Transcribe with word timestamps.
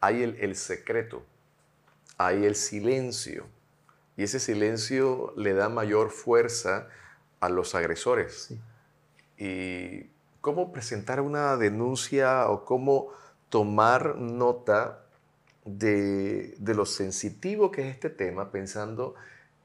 hay 0.00 0.22
el, 0.22 0.56
secreto, 0.56 1.24
hay 2.16 2.44
el 2.44 2.54
silencio. 2.54 3.46
Y 4.16 4.24
ese 4.24 4.40
silencio 4.40 5.32
le 5.36 5.54
da 5.54 5.68
mayor 5.68 6.10
fuerza 6.10 6.88
a 7.40 7.48
los 7.48 7.74
agresores. 7.74 8.54
Y 9.36 10.06
cómo 10.40 10.72
presentar 10.72 11.20
una 11.20 11.56
denuncia 11.56 12.48
o 12.48 12.64
cómo 12.64 13.08
tomar 13.48 14.16
nota 14.16 15.04
de, 15.64 16.54
de, 16.58 16.74
lo 16.74 16.86
sensitivo 16.86 17.70
que 17.70 17.82
es 17.82 17.94
este 17.94 18.10
tema, 18.10 18.50
pensando 18.50 19.14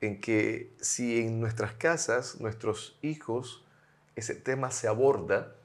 en 0.01 0.19
que 0.19 0.73
si 0.81 1.21
en 1.21 1.39
nuestras 1.39 1.73
casas, 1.73 2.39
nuestros 2.41 2.97
hijos, 3.01 3.63
ese 4.15 4.35
tema 4.35 4.69
se 4.69 4.87
aborda, 4.87 5.55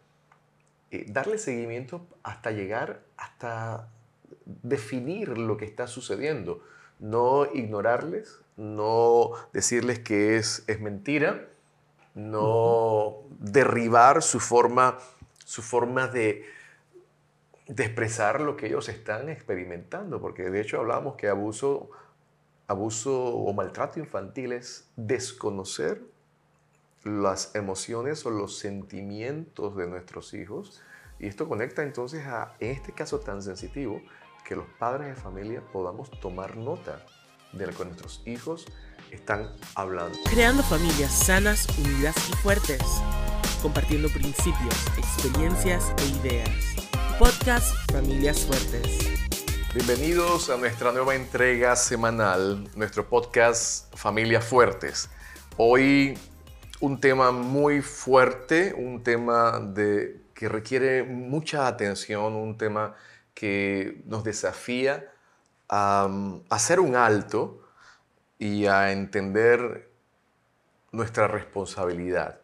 eh, 0.91 1.05
darle 1.09 1.39
seguimiento 1.39 2.07
hasta 2.23 2.51
llegar, 2.51 3.03
hasta 3.17 3.91
definir 4.63 5.37
lo 5.37 5.57
que 5.57 5.67
está 5.67 5.87
sucediendo, 5.87 6.63
no 6.99 7.47
ignorarles, 7.53 8.41
no 8.57 9.33
decirles 9.53 10.01
que 10.01 10.37
es, 10.37 10.65
es 10.67 10.81
mentira, 10.81 11.49
no 12.15 13.19
derribar 13.39 14.23
su 14.23 14.41
forma, 14.41 14.99
su 15.45 15.63
forma 15.63 16.09
de, 16.09 16.45
de 17.69 17.85
expresar 17.85 18.41
lo 18.41 18.57
que 18.57 18.67
ellos 18.67 18.89
están 18.89 19.29
experimentando, 19.29 20.21
porque 20.21 20.51
de 20.51 20.61
hecho 20.61 20.79
hablábamos 20.79 21.17
que 21.17 21.29
abuso, 21.29 21.91
abuso 22.67 23.27
o 23.27 23.53
maltrato 23.53 24.01
infantil 24.01 24.53
es 24.53 24.89
desconocer 24.97 26.03
las 27.05 27.55
emociones 27.55 28.27
o 28.27 28.31
los 28.31 28.59
sentimientos 28.59 29.77
de 29.77 29.87
nuestros 29.87 30.35
hijos. 30.35 30.83
Y 31.21 31.27
esto 31.27 31.49
conecta 31.49 31.83
entonces 31.83 32.27
a, 32.27 32.57
en 32.61 32.71
este 32.71 32.93
caso 32.93 33.21
tan 33.21 33.43
sensitivo, 33.43 34.01
que 34.49 34.57
los 34.57 34.67
padres 34.79 35.09
de 35.09 35.15
familia 35.15 35.63
podamos 35.75 36.11
tomar 36.23 36.57
nota 36.57 37.05
de 37.53 37.67
lo 37.67 37.77
que 37.77 37.85
nuestros 37.85 38.23
hijos 38.25 38.65
están 39.11 39.47
hablando. 39.75 40.19
Creando 40.25 40.63
familias 40.63 41.13
sanas, 41.13 41.67
unidas 41.79 42.17
y 42.31 42.33
fuertes. 42.37 42.81
Compartiendo 43.61 44.09
principios, 44.09 44.75
experiencias 44.97 45.93
e 45.99 46.27
ideas. 46.27 46.49
Podcast 47.19 47.77
Familias 47.93 48.47
Fuertes. 48.47 49.21
Bienvenidos 49.75 50.49
a 50.49 50.57
nuestra 50.57 50.93
nueva 50.93 51.15
entrega 51.15 51.77
semanal, 51.77 52.71
nuestro 52.75 53.07
podcast 53.07 53.95
Familias 53.99 54.47
Fuertes. 54.47 55.11
Hoy 55.59 56.17
un 56.81 56.99
tema 56.99 57.33
muy 57.33 57.83
fuerte, 57.83 58.73
un 58.73 59.03
tema 59.03 59.61
de, 59.61 60.23
que 60.33 60.49
requiere 60.49 61.03
mucha 61.03 61.67
atención, 61.67 62.33
un 62.35 62.57
tema 62.57 62.95
que 63.39 64.03
nos 64.07 64.25
desafía 64.25 65.13
a, 65.69 66.09
hacer 66.51 66.81
un 66.81 66.97
alto 66.97 67.63
y 68.37 68.67
a 68.67 68.91
entender 68.91 69.89
nuestra 70.91 71.29
responsabilidad 71.29 72.41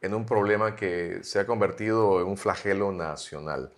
en 0.00 0.14
un 0.14 0.24
problema 0.24 0.76
que 0.76 1.22
se 1.22 1.40
ha 1.40 1.46
convertido 1.46 2.22
en 2.22 2.26
un 2.26 2.38
flagelo 2.38 2.90
nacional. 2.90 3.70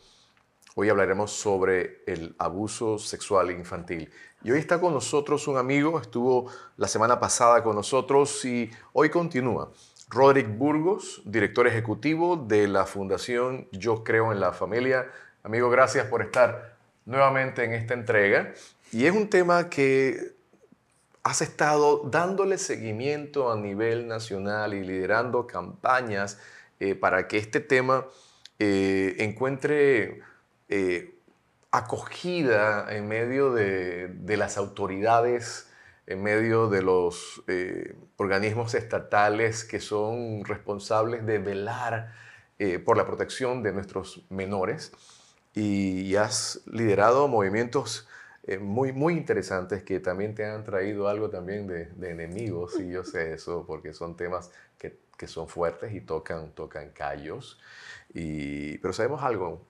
Hoy 0.77 0.89
hablaremos 0.89 1.33
sobre 1.33 2.05
el 2.07 2.37
abuso 2.39 2.97
sexual 3.01 3.51
infantil. 3.51 4.09
Y 4.45 4.53
hoy 4.53 4.61
está 4.61 4.81
con 4.81 4.95
nosotros 4.95 5.49
un 5.49 5.57
amigo, 5.57 5.99
estuvo 5.99 6.49
la 6.77 6.87
semana 6.87 7.19
pasada 7.19 7.65
con 7.65 7.75
nosotros 7.75 8.45
y 8.45 8.71
hoy 8.93 9.11
continúa. 9.11 9.73
Roderick 10.09 10.57
Burgos, 10.57 11.23
director 11.25 11.67
ejecutivo 11.67 12.37
de 12.37 12.69
la 12.69 12.87
Fundación 12.87 13.67
Yo 13.73 14.05
Creo 14.05 14.31
en 14.31 14.39
la 14.39 14.53
Familia. 14.53 15.11
Amigo, 15.47 15.71
gracias 15.71 16.09
por 16.09 16.23
estar 16.23 16.75
nuevamente 17.05 17.63
en 17.63 17.73
esta 17.73 17.95
entrega. 17.95 18.53
Y 18.91 19.07
es 19.07 19.13
un 19.13 19.31
tema 19.31 19.71
que 19.71 20.33
has 21.23 21.41
estado 21.41 22.03
dándole 22.11 22.59
seguimiento 22.59 23.53
a 23.53 23.57
nivel 23.57 24.09
nacional 24.09 24.75
y 24.75 24.83
liderando 24.83 25.47
campañas 25.47 26.41
eh, 26.81 26.97
para 26.97 27.29
que 27.29 27.39
este 27.39 27.61
tema 27.61 28.07
eh, 28.59 29.15
encuentre 29.21 30.21
eh, 30.69 31.15
acogida 31.71 32.93
en 32.93 33.07
medio 33.07 33.53
de, 33.53 34.37
las 34.37 34.57
autoridades, 34.57 35.71
en 36.09 36.25
medio 36.25 36.69
de 36.69 36.83
los 36.83 37.45
organismos 38.17 38.75
estatales 38.75 39.63
que 39.63 39.79
son 39.79 40.45
responsables 40.45 41.25
de 41.25 41.39
velar 41.39 42.13
por 42.85 42.97
la 42.97 43.07
protección 43.07 43.63
de 43.63 43.71
nuestros 43.71 44.25
menores. 44.29 44.91
Y, 45.57 46.15
has 46.17 46.63
liderado 46.67 47.27
movimientos 47.27 48.09
muy, 48.61 48.93
muy 48.93 49.15
interesantes 49.15 49.83
que 49.83 49.99
también 49.99 50.35
te 50.37 50.47
han 50.47 50.63
traído 50.63 51.09
algo 51.09 51.31
también 51.31 51.67
de, 51.67 51.91
enemigos, 52.09 52.79
y 52.79 52.91
yo 52.91 53.03
sé 53.03 53.33
eso, 53.35 53.65
porque 53.67 53.93
son 53.93 54.17
temas 54.17 54.53
que, 54.79 54.97
que 55.19 55.27
son 55.27 55.49
fuertes 55.49 55.93
y 55.93 56.01
tocan, 56.01 56.53
tocan 56.53 56.91
callos. 56.91 57.59
Y, 58.15 58.79
pero 58.79 58.95
sabemos 58.95 59.23
algo, 59.25 59.67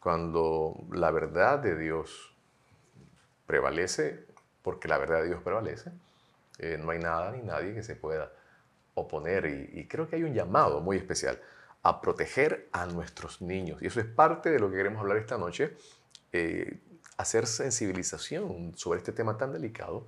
cuando 0.00 0.84
la 0.92 1.10
verdad 1.10 1.58
de 1.58 1.76
Dios 1.78 2.34
prevalece, 3.46 4.26
porque 4.62 4.88
la 4.88 4.98
verdad 4.98 5.22
de 5.22 5.28
Dios 5.28 5.42
prevalece, 5.42 5.90
eh, 6.58 6.76
no 6.78 6.90
hay 6.90 6.98
nada 6.98 7.32
ni 7.32 7.42
nadie 7.42 7.74
que 7.74 7.82
se 7.82 7.96
pueda 7.96 8.32
oponer. 8.94 9.46
Y, 9.46 9.86
creo 9.86 10.08
que 10.08 10.16
hay 10.16 10.24
un 10.24 10.34
llamado 10.34 10.80
muy 10.80 10.96
especial 10.96 11.40
a 11.82 12.00
proteger 12.00 12.68
a 12.72 12.86
nuestros 12.86 13.40
niños. 13.40 13.80
Y 13.82 13.86
eso 13.86 14.00
es 14.00 14.06
parte 14.06 14.50
de 14.50 14.58
lo 14.58 14.70
que 14.70 14.76
queremos 14.76 15.00
hablar 15.00 15.16
esta 15.16 15.38
noche, 15.38 15.76
eh, 16.32 16.80
hacer 17.16 17.46
sensibilización 17.46 18.72
sobre 18.76 18.98
este 18.98 19.12
tema 19.12 19.36
tan 19.36 19.52
delicado 19.52 20.06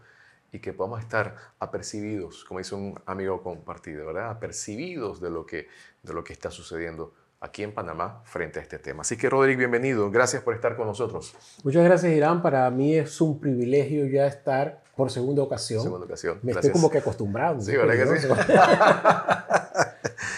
y 0.52 0.58
que 0.58 0.72
podamos 0.72 1.00
estar 1.00 1.36
apercibidos, 1.58 2.44
como 2.44 2.58
dice 2.58 2.74
un 2.74 3.00
amigo 3.06 3.42
compartido, 3.42 4.06
¿verdad? 4.06 4.30
Apercibidos 4.30 5.20
de 5.20 5.30
lo 5.30 5.46
que, 5.46 5.68
de 6.02 6.12
lo 6.12 6.24
que 6.24 6.32
está 6.32 6.50
sucediendo 6.50 7.14
aquí 7.40 7.62
en 7.62 7.72
Panamá 7.72 8.22
frente 8.24 8.58
a 8.58 8.62
este 8.62 8.78
tema. 8.78 9.02
Así 9.02 9.16
que 9.16 9.30
Rodrigo, 9.30 9.58
bienvenido. 9.58 10.10
Gracias 10.10 10.42
por 10.42 10.54
estar 10.54 10.76
con 10.76 10.86
nosotros. 10.86 11.34
Muchas 11.64 11.84
gracias, 11.84 12.12
Irán. 12.12 12.42
Para 12.42 12.68
mí 12.70 12.94
es 12.94 13.20
un 13.20 13.40
privilegio 13.40 14.06
ya 14.06 14.26
estar 14.26 14.82
por 14.94 15.10
segunda 15.10 15.42
ocasión. 15.42 15.82
Segunda 15.82 16.04
ocasión. 16.04 16.38
Me 16.42 16.52
estoy 16.52 16.70
como 16.70 16.90
que 16.90 16.98
acostumbrado. 16.98 17.60
Sí, 17.60 17.76
¿verdad 17.76 17.94
que 17.94 18.18
sí? 18.18 18.28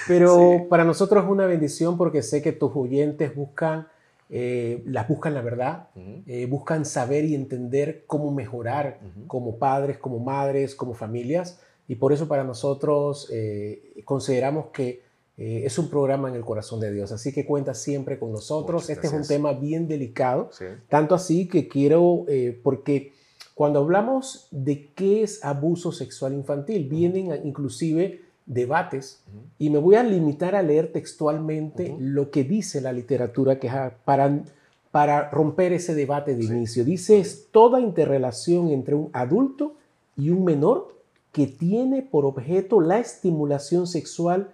Pero 0.08 0.66
para 0.68 0.84
nosotros 0.84 1.24
es 1.24 1.30
una 1.30 1.46
bendición 1.46 1.96
porque 1.96 2.22
sé 2.22 2.42
que 2.42 2.52
tus 2.52 2.72
oyentes 2.74 3.34
buscan, 3.34 3.88
eh, 4.30 4.82
las 4.86 5.08
buscan 5.08 5.34
la 5.34 5.42
verdad, 5.42 5.88
eh, 6.26 6.46
buscan 6.46 6.84
saber 6.84 7.24
y 7.24 7.34
entender 7.34 8.04
cómo 8.06 8.32
mejorar 8.32 9.00
como 9.26 9.58
padres, 9.58 9.98
como 9.98 10.18
madres, 10.18 10.74
como 10.74 10.94
familias. 10.94 11.60
Y 11.88 11.96
por 11.96 12.12
eso 12.12 12.28
para 12.28 12.44
nosotros 12.44 13.28
eh, 13.32 14.02
consideramos 14.04 14.66
que 14.72 15.02
eh, 15.38 15.62
es 15.64 15.78
un 15.78 15.88
programa 15.88 16.28
en 16.28 16.34
el 16.34 16.42
corazón 16.42 16.78
de 16.78 16.92
Dios, 16.92 17.10
así 17.10 17.32
que 17.32 17.46
cuenta 17.46 17.72
siempre 17.74 18.18
con 18.18 18.32
nosotros. 18.32 18.90
este 18.90 19.06
es 19.06 19.12
un 19.12 19.26
tema 19.26 19.54
bien 19.54 19.88
delicado, 19.88 20.50
tanto 20.88 21.14
así 21.14 21.48
que 21.48 21.68
quiero, 21.68 22.26
eh, 22.28 22.58
porque 22.62 23.12
cuando 23.54 23.80
hablamos 23.80 24.48
de 24.50 24.90
qué 24.94 25.22
es 25.22 25.42
abuso 25.42 25.90
sexual 25.90 26.34
infantil, 26.34 26.86
vienen 26.88 27.46
inclusive 27.46 28.20
debates 28.46 29.22
y 29.58 29.70
me 29.70 29.78
voy 29.78 29.94
a 29.94 30.02
limitar 30.02 30.54
a 30.54 30.62
leer 30.62 30.92
textualmente 30.92 31.94
lo 31.98 32.30
que 32.30 32.44
dice 32.44 32.80
la 32.80 32.92
literatura 32.92 33.58
que 33.58 33.70
para, 34.04 34.44
para 34.90 35.30
romper 35.30 35.72
ese 35.72 35.94
debate 35.94 36.34
de 36.34 36.44
inicio. 36.44 36.84
Dice 36.84 37.18
es 37.18 37.48
toda 37.50 37.80
interrelación 37.80 38.68
entre 38.68 38.94
un 38.94 39.10
adulto 39.12 39.76
y 40.16 40.30
un 40.30 40.44
menor 40.44 40.96
que 41.32 41.46
tiene 41.46 42.02
por 42.02 42.26
objeto 42.26 42.80
la 42.80 42.98
estimulación 42.98 43.86
sexual 43.86 44.52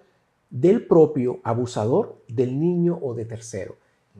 del 0.51 0.87
propio 0.87 1.41
abusador, 1.43 2.23
del 2.29 2.59
niño 2.59 2.99
o 3.03 3.15
de 3.15 3.25
tercero. 3.25 3.77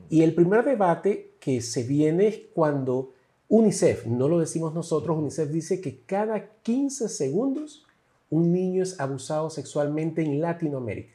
Y 0.09 0.23
el 0.23 0.33
primer 0.33 0.63
debate 0.63 1.31
que 1.39 1.61
se 1.61 1.83
viene 1.83 2.27
es 2.27 2.41
cuando 2.53 3.13
UNICEF, 3.47 4.05
no 4.05 4.27
lo 4.27 4.39
decimos 4.39 4.73
nosotros, 4.73 5.17
UNICEF 5.17 5.49
dice 5.49 5.81
que 5.81 6.01
cada 6.01 6.49
15 6.61 7.09
segundos 7.09 7.85
un 8.29 8.51
niño 8.51 8.83
es 8.83 8.99
abusado 8.99 9.49
sexualmente 9.49 10.21
en 10.21 10.41
Latinoamérica. 10.41 11.13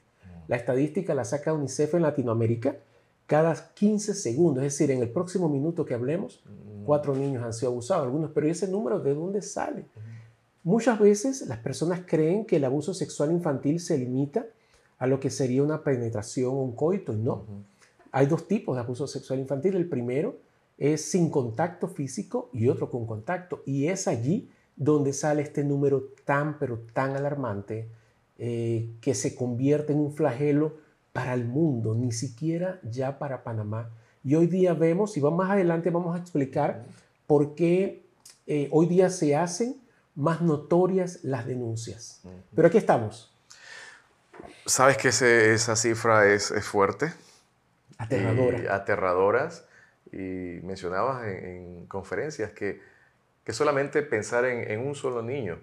La 0.49 0.57
estadística 0.57 1.15
la 1.15 1.25
saca 1.25 1.53
UNICEF 1.53 1.95
en 1.95 2.03
Latinoamérica 2.03 2.77
cada 3.27 3.73
15 3.75 4.15
segundos, 4.15 4.65
es 4.65 4.73
decir, 4.75 4.91
en 4.91 5.01
el 5.01 5.09
próximo 5.09 5.49
minuto 5.49 5.87
que 5.87 5.95
hablemos, 5.95 6.43
cuatro 6.85 7.15
niños 7.15 7.43
han 7.43 7.55
sido 7.55 7.73
abusados, 7.73 8.05
algunos, 8.05 8.31
pero 8.33 8.47
ese 8.47 8.69
número 8.69 9.01
de 9.01 9.15
dónde 9.15 9.41
sale? 9.41 9.87
Muchas 10.63 10.99
veces 10.99 11.47
las 11.47 11.59
personas 11.59 12.01
creen 12.07 12.45
que 12.45 12.57
el 12.57 12.65
abuso 12.65 12.95
sexual 12.95 13.31
infantil 13.33 13.81
se 13.81 13.99
limita 13.99 14.47
a 14.99 15.07
lo 15.07 15.21
que 15.21 15.31
sería 15.31 15.63
una 15.63 15.83
penetración 15.83 16.55
o 16.55 16.63
un 16.63 16.73
coito. 16.73 17.13
No. 17.13 17.45
Hay 18.11 18.27
dos 18.27 18.49
tipos 18.49 18.75
de 18.75 18.83
abuso 18.83 19.07
sexual 19.07 19.41
infantil. 19.41 19.77
El 19.77 19.89
primero 19.89 20.37
es 20.79 21.05
sin 21.05 21.29
contacto 21.29 21.89
físico 21.89 22.49
y 22.53 22.69
otro 22.69 22.91
con 22.91 23.07
contacto. 23.07 23.63
Y 23.67 23.89
es 23.89 24.09
allí 24.09 24.49
donde 24.77 25.13
sale 25.13 25.43
este 25.43 25.65
número 25.65 26.09
tan, 26.25 26.59
pero 26.59 26.79
tan 26.93 27.17
alarmante 27.17 27.89
eh, 28.39 28.91
que 29.01 29.15
se 29.15 29.35
convierte 29.35 29.93
en 29.93 30.01
un 30.01 30.13
flagelo 30.13 30.77
para 31.13 31.35
el 31.35 31.45
mundo, 31.45 31.95
ni 31.95 32.13
siquiera 32.13 32.81
ya 32.83 33.19
para 33.19 33.45
Panamá. 33.45 33.91
Y 34.25 34.35
hoy 34.35 34.47
día 34.47 34.75
vemos, 34.75 35.17
y 35.17 35.21
más 35.21 35.51
adelante 35.51 35.91
vamos 35.91 36.17
a 36.17 36.19
explicar 36.19 36.83
por 37.27 37.55
qué 37.55 38.05
eh, 38.47 38.69
hoy 38.73 38.87
día 38.87 39.11
se 39.11 39.37
hacen 39.37 39.77
más 40.15 40.41
notorias 40.41 41.21
las 41.23 41.47
denuncias. 41.47 42.23
Pero 42.55 42.69
aquí 42.69 42.79
estamos. 42.79 43.33
¿Sabes 44.67 44.97
que 44.97 45.09
esa 45.09 45.77
cifra 45.77 46.27
es, 46.27 46.53
fuerte? 46.65 47.13
Aterradora. 47.99 48.75
aterradoras. 48.75 49.65
Y 50.13 50.61
mencionabas 50.63 51.27
en, 51.27 51.87
conferencias 51.87 52.53
que, 52.53 52.81
que, 53.45 53.53
solamente 53.53 54.03
pensar 54.03 54.45
en, 54.45 54.81
un 54.81 54.95
solo 54.95 55.23
niño 55.23 55.61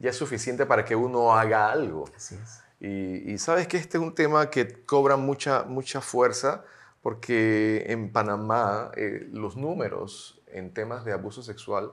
ya 0.00 0.10
es 0.10 0.16
suficiente 0.16 0.64
para 0.64 0.84
que 0.84 0.96
uno 0.96 1.34
haga 1.34 1.70
algo. 1.70 2.06
Así 2.16 2.34
es. 2.42 2.62
Y, 2.80 3.32
y, 3.32 3.38
sabes 3.38 3.68
que 3.68 3.76
este 3.76 3.98
es 3.98 4.02
un 4.02 4.14
tema 4.14 4.50
que 4.50 4.84
cobra 4.84 5.16
mucha, 5.16 5.64
mucha 5.64 6.00
fuerza 6.00 6.64
porque 7.02 7.84
en 7.88 8.12
Panamá 8.12 8.90
eh, 8.96 9.28
los 9.32 9.56
números 9.56 10.40
en 10.46 10.72
temas 10.72 11.04
de 11.04 11.12
abuso 11.12 11.42
sexual 11.42 11.92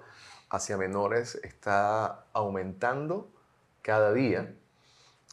hacia 0.50 0.78
menores 0.78 1.40
está 1.44 2.26
aumentando 2.34 3.32
cada 3.82 4.14
día. 4.14 4.56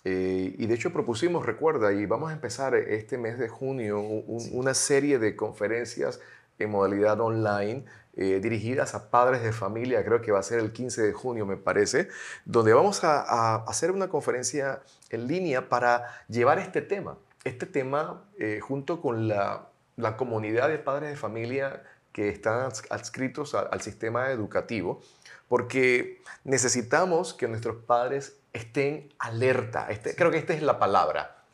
Eh, 0.05 0.55
y 0.59 0.67
de 0.67 0.75
hecho 0.75 0.93
propusimos, 0.93 1.47
recuerda, 1.47 1.93
y 1.93 2.07
vamos 2.07 2.31
a 2.31 2.35
empezar 2.35 2.75
este 2.75 3.19
mes 3.19 3.39
de 3.39 3.49
junio 3.49 4.01
una 4.01 4.75
serie 4.75 5.19
de 5.19 5.37
conferencias 5.37 6.21
en 6.59 6.71
modalidad 6.71 7.21
online 7.21 7.85
eh, 8.15 8.41
dirigidas 8.43 8.95
a 8.95 9.11
padres 9.11 9.43
de 9.43 9.53
familia, 9.53 10.05
creo 10.05 10.21
que 10.21 10.33
va 10.33 10.39
a 10.39 10.43
ser 10.43 10.59
el 10.59 10.73
15 10.73 11.01
de 11.01 11.13
junio 11.15 11.47
me 11.47 11.57
parece, 11.57 12.09
donde 12.45 12.75
vamos 12.75 13.05
a, 13.05 13.55
hacer 13.65 13.91
una 13.91 14.09
conferencia 14.09 14.83
en 15.09 15.27
línea 15.27 15.71
para 15.71 16.25
llevar 16.29 16.59
este 16.59 16.83
tema, 16.83 17.17
este 17.45 17.65
tema 17.65 18.23
eh, 18.39 18.61
junto 18.61 19.01
con 19.01 19.29
la, 19.29 19.69
la, 19.97 20.19
comunidad 20.19 20.69
de 20.69 20.79
padres 20.79 21.09
de 21.09 21.17
familia 21.17 21.85
que 22.13 22.29
están 22.29 22.71
adscritos 22.91 23.55
al 23.55 23.81
sistema 23.81 24.31
educativo, 24.31 25.01
porque 25.49 26.21
necesitamos 26.45 27.33
que 27.33 27.49
nuestros 27.49 27.77
padres 27.85 28.37
estén 28.53 29.09
alerta, 29.19 29.87
este, 29.91 30.15
creo 30.15 30.31
que 30.31 30.37
esta 30.37 30.53
es 30.53 30.63
la 30.63 30.79
palabra, 30.79 31.45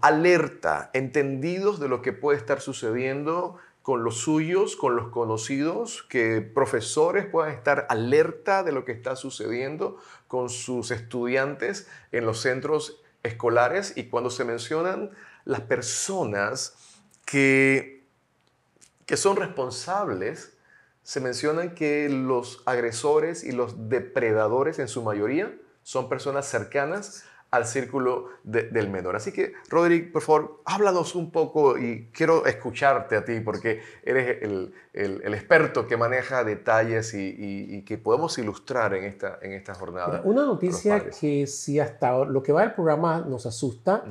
alerta, 0.00 0.90
entendidos 0.92 1.78
de 1.78 1.88
lo 1.88 2.02
que 2.02 2.12
puede 2.12 2.38
estar 2.38 2.60
sucediendo 2.60 3.58
con 3.82 4.04
los 4.04 4.18
suyos, 4.18 4.76
con 4.76 4.96
los 4.96 5.08
conocidos, 5.08 6.02
que 6.08 6.40
profesores 6.40 7.26
puedan 7.26 7.52
estar 7.52 7.86
alerta 7.88 8.62
de 8.62 8.72
lo 8.72 8.84
que 8.84 8.92
está 8.92 9.16
sucediendo 9.16 9.96
con 10.28 10.50
sus 10.50 10.90
estudiantes 10.90 11.88
en 12.12 12.26
los 12.26 12.40
centros 12.40 13.02
escolares. 13.22 13.94
Y 13.96 14.04
cuando 14.04 14.30
se 14.30 14.44
mencionan 14.44 15.10
las 15.44 15.62
personas 15.62 16.74
que, 17.24 18.04
que 19.06 19.16
son 19.16 19.36
responsables, 19.36 20.56
se 21.02 21.20
mencionan 21.20 21.74
que 21.74 22.08
los 22.08 22.62
agresores 22.66 23.42
y 23.42 23.52
los 23.52 23.88
depredadores 23.88 24.78
en 24.78 24.88
su 24.88 25.02
mayoría 25.02 25.52
son 25.82 26.08
personas 26.08 26.46
cercanas 26.46 27.24
al 27.50 27.66
círculo 27.66 28.26
del 28.44 28.90
menor. 28.90 29.16
Así 29.16 29.32
que, 29.32 29.54
Roderick, 29.68 30.12
por 30.12 30.22
favor, 30.22 30.60
háblanos 30.64 31.14
un 31.16 31.30
poco 31.30 31.76
y 31.78 32.08
quiero 32.12 32.46
escucharte 32.46 33.16
a 33.16 33.24
ti 33.24 33.40
porque 33.40 33.80
eres 34.04 34.42
el, 34.42 34.72
el, 34.92 35.34
experto 35.34 35.86
que 35.86 35.96
maneja 35.96 36.44
detalles 36.44 37.12
y, 37.14 37.82
que 37.82 37.98
podemos 37.98 38.38
ilustrar 38.38 38.94
en 38.94 39.04
esta, 39.04 39.38
en 39.42 39.52
esta 39.52 39.74
jornada. 39.74 40.22
Una 40.24 40.44
noticia 40.44 41.10
que 41.10 41.46
si 41.46 41.80
hasta 41.80 42.24
lo 42.24 42.42
que 42.42 42.52
va 42.52 42.62
del 42.62 42.72
programa 42.72 43.20
nos 43.20 43.46
asusta, 43.46 44.04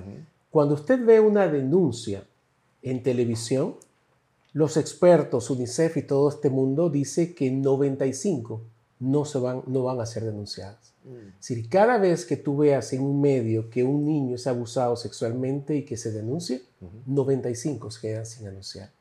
cuando 0.50 0.76
usted 0.76 1.04
ve 1.06 1.20
una 1.20 1.48
denuncia 1.48 2.24
en 2.82 3.04
televisión, 3.04 3.76
los 4.54 4.78
expertos, 4.78 5.50
UNICEF 5.50 5.98
y 5.98 6.02
todo 6.02 6.30
este 6.30 6.50
mundo 6.50 6.90
dice 6.90 7.34
que 7.36 7.52
95 7.52 8.62
no, 9.00 9.24
se 9.24 9.38
van, 9.38 9.64
no 9.68 9.84
van 9.84 10.02
a 10.02 10.06
ser 10.06 10.24
denunciadas. 10.24 10.89
Si 11.40 11.68
cada 11.68 11.98
vez 11.98 12.26
que 12.26 12.38
tú 12.38 12.58
veas 12.58 12.92
en 12.94 13.02
un 13.02 13.22
medio 13.22 13.70
que 13.70 13.84
un 13.84 14.06
niño 14.06 14.36
es 14.36 14.48
abusado 14.48 14.96
sexualmente 14.96 15.76
y 15.76 15.84
que 15.84 15.98
se 15.98 16.12
denuncie, 16.12 16.64
95 17.06 17.92
se 17.92 18.02
quedan 18.02 18.26
sin 18.26 18.48
anunciar. 18.48 18.92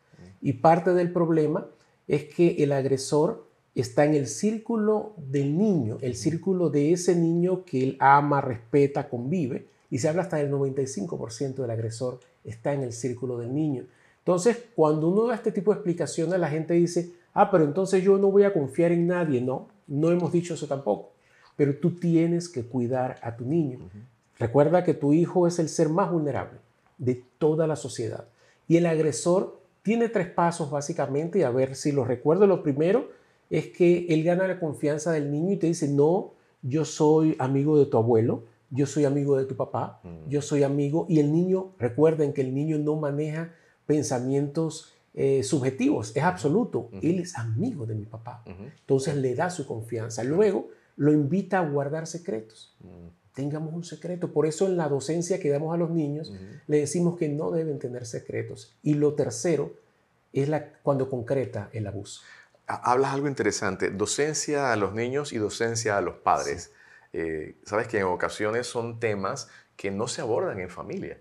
Y 0.40 0.54
parte 0.54 0.94
del 0.94 1.12
problema 1.12 1.66
es 2.06 2.24
que 2.24 2.62
el 2.62 2.72
agresor 2.72 3.46
está 3.74 4.04
en 4.04 4.14
el 4.14 4.26
círculo 4.26 5.12
del 5.16 5.56
niño, 5.56 5.98
el 6.00 6.16
círculo 6.16 6.70
de 6.70 6.92
ese 6.92 7.14
niño 7.14 7.64
que 7.64 7.82
él 7.82 7.96
ama, 8.00 8.40
respeta, 8.40 9.08
convive, 9.08 9.66
y 9.90 9.98
se 9.98 10.08
habla 10.08 10.22
hasta 10.22 10.36
del 10.36 10.50
95% 10.50 11.54
del 11.54 11.70
agresor 11.70 12.20
está 12.44 12.72
en 12.72 12.82
el 12.82 12.92
círculo 12.92 13.38
del 13.38 13.54
niño. 13.54 13.86
Entonces, 14.18 14.58
cuando 14.74 15.08
uno 15.08 15.26
da 15.26 15.34
este 15.34 15.52
tipo 15.52 15.72
de 15.72 15.76
explicaciones, 15.76 16.38
la 16.38 16.48
gente 16.48 16.74
dice, 16.74 17.12
ah, 17.34 17.50
pero 17.50 17.64
entonces 17.64 18.02
yo 18.02 18.18
no 18.18 18.30
voy 18.30 18.44
a 18.44 18.52
confiar 18.52 18.92
en 18.92 19.06
nadie. 19.06 19.40
No, 19.40 19.68
no 19.86 20.10
hemos 20.10 20.32
dicho 20.32 20.54
eso 20.54 20.66
tampoco 20.66 21.12
pero 21.58 21.74
tú 21.74 21.90
tienes 21.90 22.48
que 22.48 22.62
cuidar 22.62 23.18
a 23.20 23.36
tu 23.36 23.44
niño. 23.44 23.80
Recuerda 24.38 24.84
que 24.84 24.94
tu 24.94 25.12
hijo 25.12 25.48
es 25.48 25.58
el 25.58 25.68
ser 25.68 25.88
más 25.88 26.08
vulnerable 26.08 26.60
de 26.98 27.20
toda 27.38 27.66
la 27.66 27.74
sociedad. 27.74 28.26
Y 28.68 28.76
el 28.76 28.86
agresor 28.86 29.58
tiene 29.82 30.08
tres 30.08 30.28
pasos 30.28 30.70
básicamente, 30.70 31.40
y 31.40 31.42
a 31.42 31.50
ver 31.50 31.74
si 31.74 31.90
lo 31.90 32.04
recuerdo. 32.04 32.46
Lo 32.46 32.62
primero 32.62 33.10
es 33.50 33.66
que 33.66 34.06
él 34.08 34.22
gana 34.22 34.46
la 34.46 34.60
confianza 34.60 35.10
del 35.10 35.32
niño 35.32 35.54
y 35.54 35.56
te 35.56 35.66
dice, 35.66 35.88
no, 35.88 36.30
yo 36.62 36.84
soy 36.84 37.34
amigo 37.40 37.76
de 37.76 37.86
tu 37.86 37.96
abuelo, 37.96 38.44
yo 38.70 38.86
soy 38.86 39.04
amigo 39.04 39.36
de 39.36 39.44
tu 39.44 39.56
papá, 39.56 40.00
yo 40.28 40.40
soy 40.42 40.62
amigo. 40.62 41.06
Y 41.08 41.18
el 41.18 41.32
niño, 41.32 41.72
recuerden 41.76 42.32
que 42.32 42.42
el 42.42 42.54
niño 42.54 42.78
no 42.78 42.94
maneja 42.94 43.52
pensamientos 43.84 44.94
eh, 45.12 45.42
subjetivos, 45.42 46.16
es 46.16 46.22
absoluto. 46.22 46.88
Él 47.02 47.18
es 47.18 47.36
amigo 47.36 47.84
de 47.84 47.96
mi 47.96 48.04
papá. 48.04 48.44
Entonces 48.46 49.16
le 49.16 49.34
da 49.34 49.50
su 49.50 49.66
confianza. 49.66 50.22
Luego 50.22 50.68
lo 50.98 51.12
invita 51.12 51.60
a 51.60 51.68
guardar 51.68 52.06
secretos. 52.06 52.76
Mm. 52.80 53.08
Tengamos 53.32 53.72
un 53.72 53.84
secreto. 53.84 54.32
Por 54.32 54.46
eso 54.46 54.66
en 54.66 54.76
la 54.76 54.88
docencia 54.88 55.38
que 55.38 55.48
damos 55.48 55.72
a 55.72 55.78
los 55.78 55.90
niños 55.90 56.32
le 56.66 56.80
decimos 56.80 57.16
que 57.16 57.28
no 57.28 57.52
deben 57.52 57.78
tener 57.78 58.04
secretos. 58.04 58.76
Y 58.82 58.94
lo 58.94 59.14
tercero 59.14 59.72
es 60.32 60.48
la, 60.48 60.72
cuando 60.82 61.08
concreta 61.08 61.70
el 61.72 61.86
abuso. 61.86 62.22
Hablas 62.66 63.14
algo 63.14 63.28
interesante, 63.28 63.90
docencia 63.90 64.72
a 64.72 64.76
los 64.76 64.92
niños 64.92 65.32
y 65.32 65.38
docencia 65.38 65.96
a 65.96 66.00
los 66.00 66.16
padres. 66.16 66.72
Eh, 67.12 67.54
Sabes 67.64 67.86
que 67.86 67.98
en 67.98 68.04
ocasiones 68.04 68.66
son 68.66 68.98
temas 68.98 69.48
que 69.76 69.92
no 69.92 70.08
se 70.08 70.20
abordan 70.20 70.58
en 70.58 70.68
familia. 70.68 71.18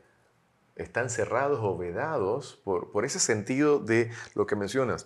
Están 0.75 1.11
cerrados 1.11 1.59
o 1.61 1.77
vedados 1.77 2.59
por, 2.63 2.91
por 2.91 3.05
ese 3.05 3.19
sentido 3.19 3.77
de 3.79 4.09
lo 4.33 4.47
que 4.47 4.55
mencionas 4.55 5.05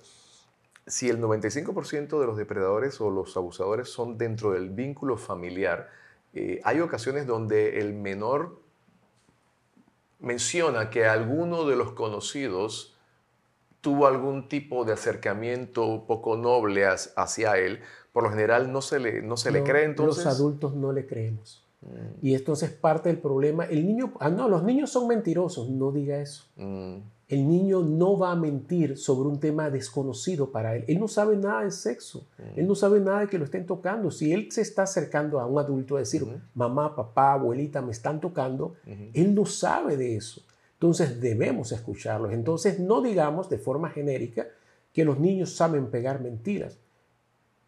si 0.92 1.08
el 1.08 1.22
95% 1.22 2.20
de 2.20 2.26
los 2.26 2.36
depredadores 2.36 3.00
o 3.00 3.10
los 3.10 3.38
abusadores 3.38 3.88
son 3.88 4.18
dentro 4.18 4.52
del 4.52 4.72
vínculo 4.72 5.16
familiar, 5.16 5.90
eh, 6.34 6.60
hay 6.66 6.82
ocasiones 6.82 7.26
donde 7.26 7.80
el 7.80 7.94
menor 7.94 8.60
menciona 10.20 10.90
que 10.90 11.06
alguno 11.06 11.66
de 11.66 11.78
los 11.78 11.94
conocidos 11.94 12.98
tuvo 13.80 14.06
algún 14.06 14.50
tipo 14.50 14.84
de 14.84 14.92
acercamiento 14.92 16.04
poco 16.06 16.36
noble 16.36 16.86
hacia 16.86 17.58
él, 17.58 17.80
por 18.12 18.24
lo 18.24 18.30
general 18.30 18.74
no 18.74 18.82
se 18.82 19.00
le, 19.00 19.22
no 19.22 19.38
se 19.38 19.52
le 19.52 19.64
cree 19.64 19.86
entonces. 19.86 20.26
Los 20.26 20.36
adultos 20.36 20.76
no 20.76 20.92
le 20.92 21.08
creemos. 21.08 21.66
Mm. 21.80 22.18
Y 22.22 22.36
entonces 22.36 22.70
parte 22.70 23.08
del 23.08 23.18
problema. 23.18 23.64
El 23.64 23.88
niño, 23.88 24.12
ah, 24.20 24.30
no, 24.30 24.50
los 24.50 24.64
niños 24.64 24.92
son 24.92 25.08
mentirosos, 25.08 25.70
no 25.70 25.94
diga 25.94 26.20
eso. 26.20 26.44
Mm 26.58 26.98
el 27.32 27.48
niño 27.48 27.82
no 27.82 28.18
va 28.18 28.34
a 28.34 28.36
mentir 28.36 28.98
sobre 28.98 29.30
un 29.30 29.40
tema 29.40 29.70
desconocido 29.70 30.52
para 30.52 30.76
él. 30.76 30.84
Él 30.90 31.00
no 31.00 31.08
sabe 31.08 31.38
nada 31.38 31.64
de 31.64 31.72
sexo. 31.72 32.28
Mm. 32.38 32.60
Él 32.60 32.68
no 32.68 32.76
sabe 32.76 33.00
nada 33.00 33.22
de 33.22 33.28
que 33.28 33.38
lo 33.38 33.46
estén 33.46 33.66
tocando. 33.66 34.12
Si 34.12 34.34
él 34.34 34.52
se 34.52 34.60
está 34.60 34.84
acercando 34.84 35.40
a 35.40 35.46
un 35.46 35.58
adulto 35.58 35.96
a 35.96 36.00
decir, 36.00 36.28
mamá, 36.54 36.94
papá, 36.94 37.32
abuelita, 37.32 37.82
me 37.82 37.94
están 37.94 38.20
tocando, 38.20 38.76
él 39.14 39.34
no 39.34 39.46
sabe 39.46 39.96
de 39.96 40.18
eso. 40.18 40.42
Entonces 40.74 41.22
debemos 41.22 41.72
escucharlos. 41.72 42.34
Entonces 42.34 42.82
no 42.82 43.02
digamos 43.02 43.50
de 43.50 43.60
forma 43.60 43.90
genérica 43.90 44.48
que 44.92 45.06
los 45.06 45.18
niños 45.18 45.56
saben 45.56 45.90
pegar 45.90 46.20
mentiras. 46.20 46.80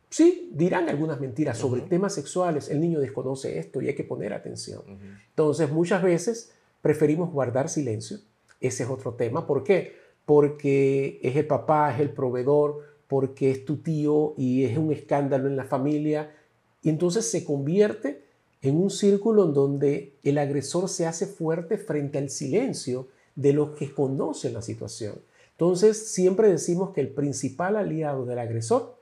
Sí, 0.09 0.51
dirán 0.53 0.89
algunas 0.89 1.21
mentiras 1.21 1.57
sobre 1.57 1.83
temas 1.83 2.13
sexuales. 2.13 2.69
El 2.69 2.81
niño 2.81 2.99
desconoce 2.99 3.59
esto 3.59 3.81
y 3.81 3.87
hay 3.87 3.95
que 3.95 4.03
poner 4.03 4.33
atención. 4.33 4.81
Entonces 5.29 5.71
muchas 5.71 6.03
veces 6.03 6.51
preferimos 6.81 7.31
guardar 7.31 7.69
silencio 7.69 8.19
ese 8.63 8.83
es 8.83 8.89
otro 8.89 9.13
tema. 9.13 9.45
¿Por 9.45 9.63
qué? 9.63 9.93
Porque 10.25 11.19
es 11.21 11.35
el 11.35 11.45
papá, 11.45 11.93
es 11.93 11.99
el 11.99 12.11
proveedor, 12.11 12.79
porque 13.07 13.51
es 13.51 13.65
tu 13.65 13.77
tío 13.77 14.33
y 14.37 14.63
es 14.63 14.77
un 14.77 14.91
escándalo 14.91 15.47
en 15.47 15.55
la 15.55 15.65
familia. 15.65 16.33
Y 16.81 16.89
entonces 16.89 17.29
se 17.29 17.43
convierte 17.45 18.23
en 18.61 18.77
un 18.77 18.89
círculo 18.89 19.45
en 19.45 19.53
donde 19.53 20.15
el 20.23 20.37
agresor 20.37 20.89
se 20.89 21.05
hace 21.05 21.27
fuerte 21.27 21.77
frente 21.77 22.17
al 22.17 22.29
silencio 22.29 23.09
de 23.35 23.53
los 23.53 23.71
que 23.71 23.93
conocen 23.93 24.53
la 24.53 24.61
situación. 24.61 25.15
Entonces 25.51 26.11
siempre 26.11 26.49
decimos 26.49 26.91
que 26.91 27.01
el 27.01 27.09
principal 27.09 27.75
aliado 27.75 28.25
del 28.25 28.39
agresor 28.39 28.97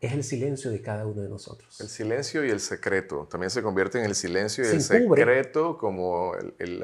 es 0.00 0.12
el 0.14 0.24
silencio 0.24 0.70
de 0.70 0.80
cada 0.80 1.06
uno 1.06 1.20
de 1.20 1.28
nosotros. 1.28 1.78
El 1.80 1.88
silencio 1.88 2.44
y 2.44 2.50
el 2.50 2.60
secreto. 2.60 3.28
También 3.30 3.50
se 3.50 3.62
convierte 3.62 3.98
en 3.98 4.06
el 4.06 4.14
silencio 4.14 4.64
y 4.64 4.68
el 4.68 4.80
secreto 4.80 5.76
como 5.76 6.32
el, 6.58 6.82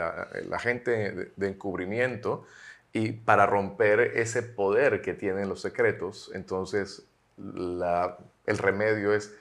agente 0.53 1.33
de, 1.35 1.49
encubrimiento. 1.49 2.45
Y 2.93 3.13
para 3.13 3.47
romper 3.47 4.01
ese 4.01 4.43
poder 4.43 5.01
que 5.01 5.15
tienen 5.15 5.49
los 5.49 5.63
secretos, 5.63 6.31
entonces 6.35 7.05
el 7.39 8.59
remedio 8.59 9.15
es, 9.15 9.33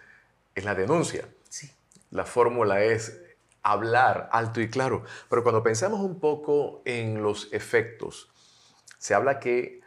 es 0.56 0.64
la 0.64 0.74
denuncia. 0.74 1.28
Sí. 1.50 1.70
La 2.12 2.26
fórmula 2.26 2.82
es 2.82 3.20
hablar 3.62 4.30
alto 4.32 4.62
y 4.62 4.70
claro. 4.70 5.04
Pero 5.30 5.44
cuando 5.44 5.64
pensamos 5.64 6.00
un 6.00 6.22
poco 6.22 6.82
en 6.86 7.22
los 7.22 7.52
efectos, 7.52 8.30
se 8.98 9.14
habla 9.14 9.40
que 9.40 9.82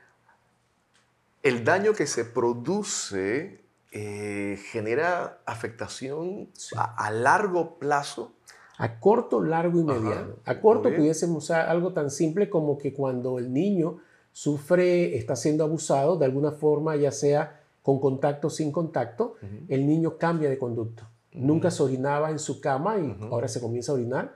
el 1.43 1.65
daño 1.65 1.95
que 1.95 2.07
se 2.07 2.27
produce 2.27 3.68
eh, 3.91 4.59
genera 4.71 5.39
afectación 5.47 6.49
a, 6.77 7.11
largo 7.11 7.79
plazo. 7.79 8.33
A 8.77 9.01
corto, 9.01 9.43
largo 9.43 9.81
y 9.81 9.85
mediano. 9.85 10.37
a 10.45 10.61
corto 10.61 10.95
pudiésemos 10.95 11.45
usar 11.45 11.69
algo 11.69 11.93
tan 11.93 12.11
simple 12.11 12.49
como 12.49 12.79
que 12.79 12.93
cuando 12.93 13.39
el 13.39 13.53
niño 13.53 13.99
sufre, 14.31 15.17
está 15.17 15.35
siendo 15.35 15.65
abusado 15.65 16.17
de 16.17 16.27
alguna 16.27 16.53
forma, 16.53 16.95
ya 16.95 17.11
sea 17.11 17.61
con 17.83 17.99
contacto 17.99 18.47
o 18.47 18.51
sin 18.51 18.71
contacto, 18.71 19.35
el 19.69 19.87
niño 19.87 20.17
cambia 20.19 20.49
de 20.49 20.59
conducta. 20.59 21.11
Nunca 21.33 21.71
se 21.71 21.83
orinaba 21.83 22.31
en 22.31 22.39
su 22.39 22.61
cama 22.61 22.99
y 22.99 23.17
ahora 23.31 23.49
se 23.49 23.61
comienza 23.61 23.93
a 23.93 23.95
orinar. 23.97 24.35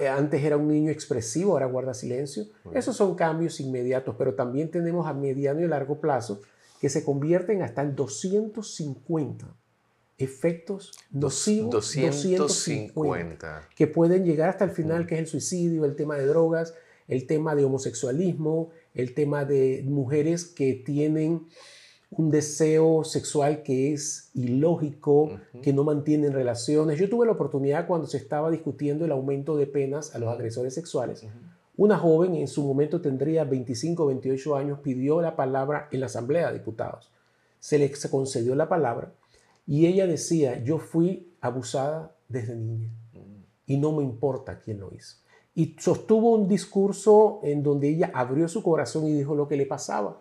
Eh, 0.00 0.08
antes 0.08 0.42
era 0.44 0.56
un 0.56 0.68
niño 0.68 0.90
expresivo, 0.90 1.52
ahora 1.52 1.66
guarda 1.66 1.94
silencio. 1.94 2.44
Esos 2.74 2.96
son 2.96 3.14
cambios 3.14 3.58
inmediatos, 3.60 4.16
pero 4.18 4.34
también 4.34 4.70
tenemos 4.70 5.06
a 5.06 5.14
mediano 5.14 5.60
y 5.60 5.68
largo 5.68 5.98
plazo 6.00 6.42
que 6.82 6.88
se 6.88 7.04
convierten 7.04 7.62
hasta 7.62 7.82
en 7.82 7.94
250 7.94 9.46
efectos 10.18 10.90
nocivos, 11.12 11.70
250, 11.70 13.68
que 13.76 13.86
pueden 13.86 14.24
llegar 14.24 14.48
hasta 14.48 14.64
el 14.64 14.72
final, 14.72 15.06
que 15.06 15.14
es 15.14 15.20
el 15.20 15.26
suicidio, 15.28 15.84
el 15.84 15.94
tema 15.94 16.16
de 16.16 16.26
drogas, 16.26 16.74
el 17.06 17.28
tema 17.28 17.54
de 17.54 17.64
homosexualismo, 17.64 18.70
el 18.94 19.14
tema 19.14 19.44
de 19.44 19.84
mujeres 19.86 20.44
que 20.44 20.74
tienen 20.74 21.46
un 22.10 22.32
deseo 22.32 23.04
sexual 23.04 23.62
que 23.62 23.92
es 23.92 24.30
ilógico, 24.34 25.38
que 25.62 25.72
no 25.72 25.84
mantienen 25.84 26.32
relaciones. 26.32 26.98
Yo 26.98 27.08
tuve 27.08 27.26
la 27.26 27.32
oportunidad 27.32 27.86
cuando 27.86 28.08
se 28.08 28.16
estaba 28.16 28.50
discutiendo 28.50 29.04
el 29.04 29.12
aumento 29.12 29.56
de 29.56 29.68
penas 29.68 30.16
a 30.16 30.18
los 30.18 30.30
agresores 30.30 30.74
sexuales. 30.74 31.24
Una 31.76 31.98
joven 31.98 32.34
en 32.34 32.48
su 32.48 32.62
momento 32.62 33.00
tendría 33.00 33.44
25 33.44 34.02
o 34.02 34.06
28 34.06 34.56
años, 34.56 34.80
pidió 34.80 35.20
la 35.20 35.36
palabra 35.36 35.88
en 35.90 36.00
la 36.00 36.06
Asamblea 36.06 36.48
de 36.48 36.58
Diputados. 36.58 37.10
Se 37.60 37.78
le 37.78 37.90
concedió 38.10 38.54
la 38.54 38.68
palabra 38.68 39.12
y 39.66 39.86
ella 39.86 40.06
decía, 40.06 40.62
yo 40.62 40.78
fui 40.78 41.32
abusada 41.40 42.14
desde 42.28 42.56
niña 42.56 42.90
y 43.66 43.78
no 43.78 43.92
me 43.92 44.02
importa 44.02 44.60
quién 44.60 44.80
lo 44.80 44.92
hizo. 44.92 45.16
Y 45.54 45.76
sostuvo 45.78 46.34
un 46.34 46.48
discurso 46.48 47.40
en 47.42 47.62
donde 47.62 47.88
ella 47.88 48.10
abrió 48.14 48.48
su 48.48 48.62
corazón 48.62 49.06
y 49.06 49.12
dijo 49.12 49.34
lo 49.34 49.48
que 49.48 49.56
le 49.56 49.66
pasaba 49.66 50.18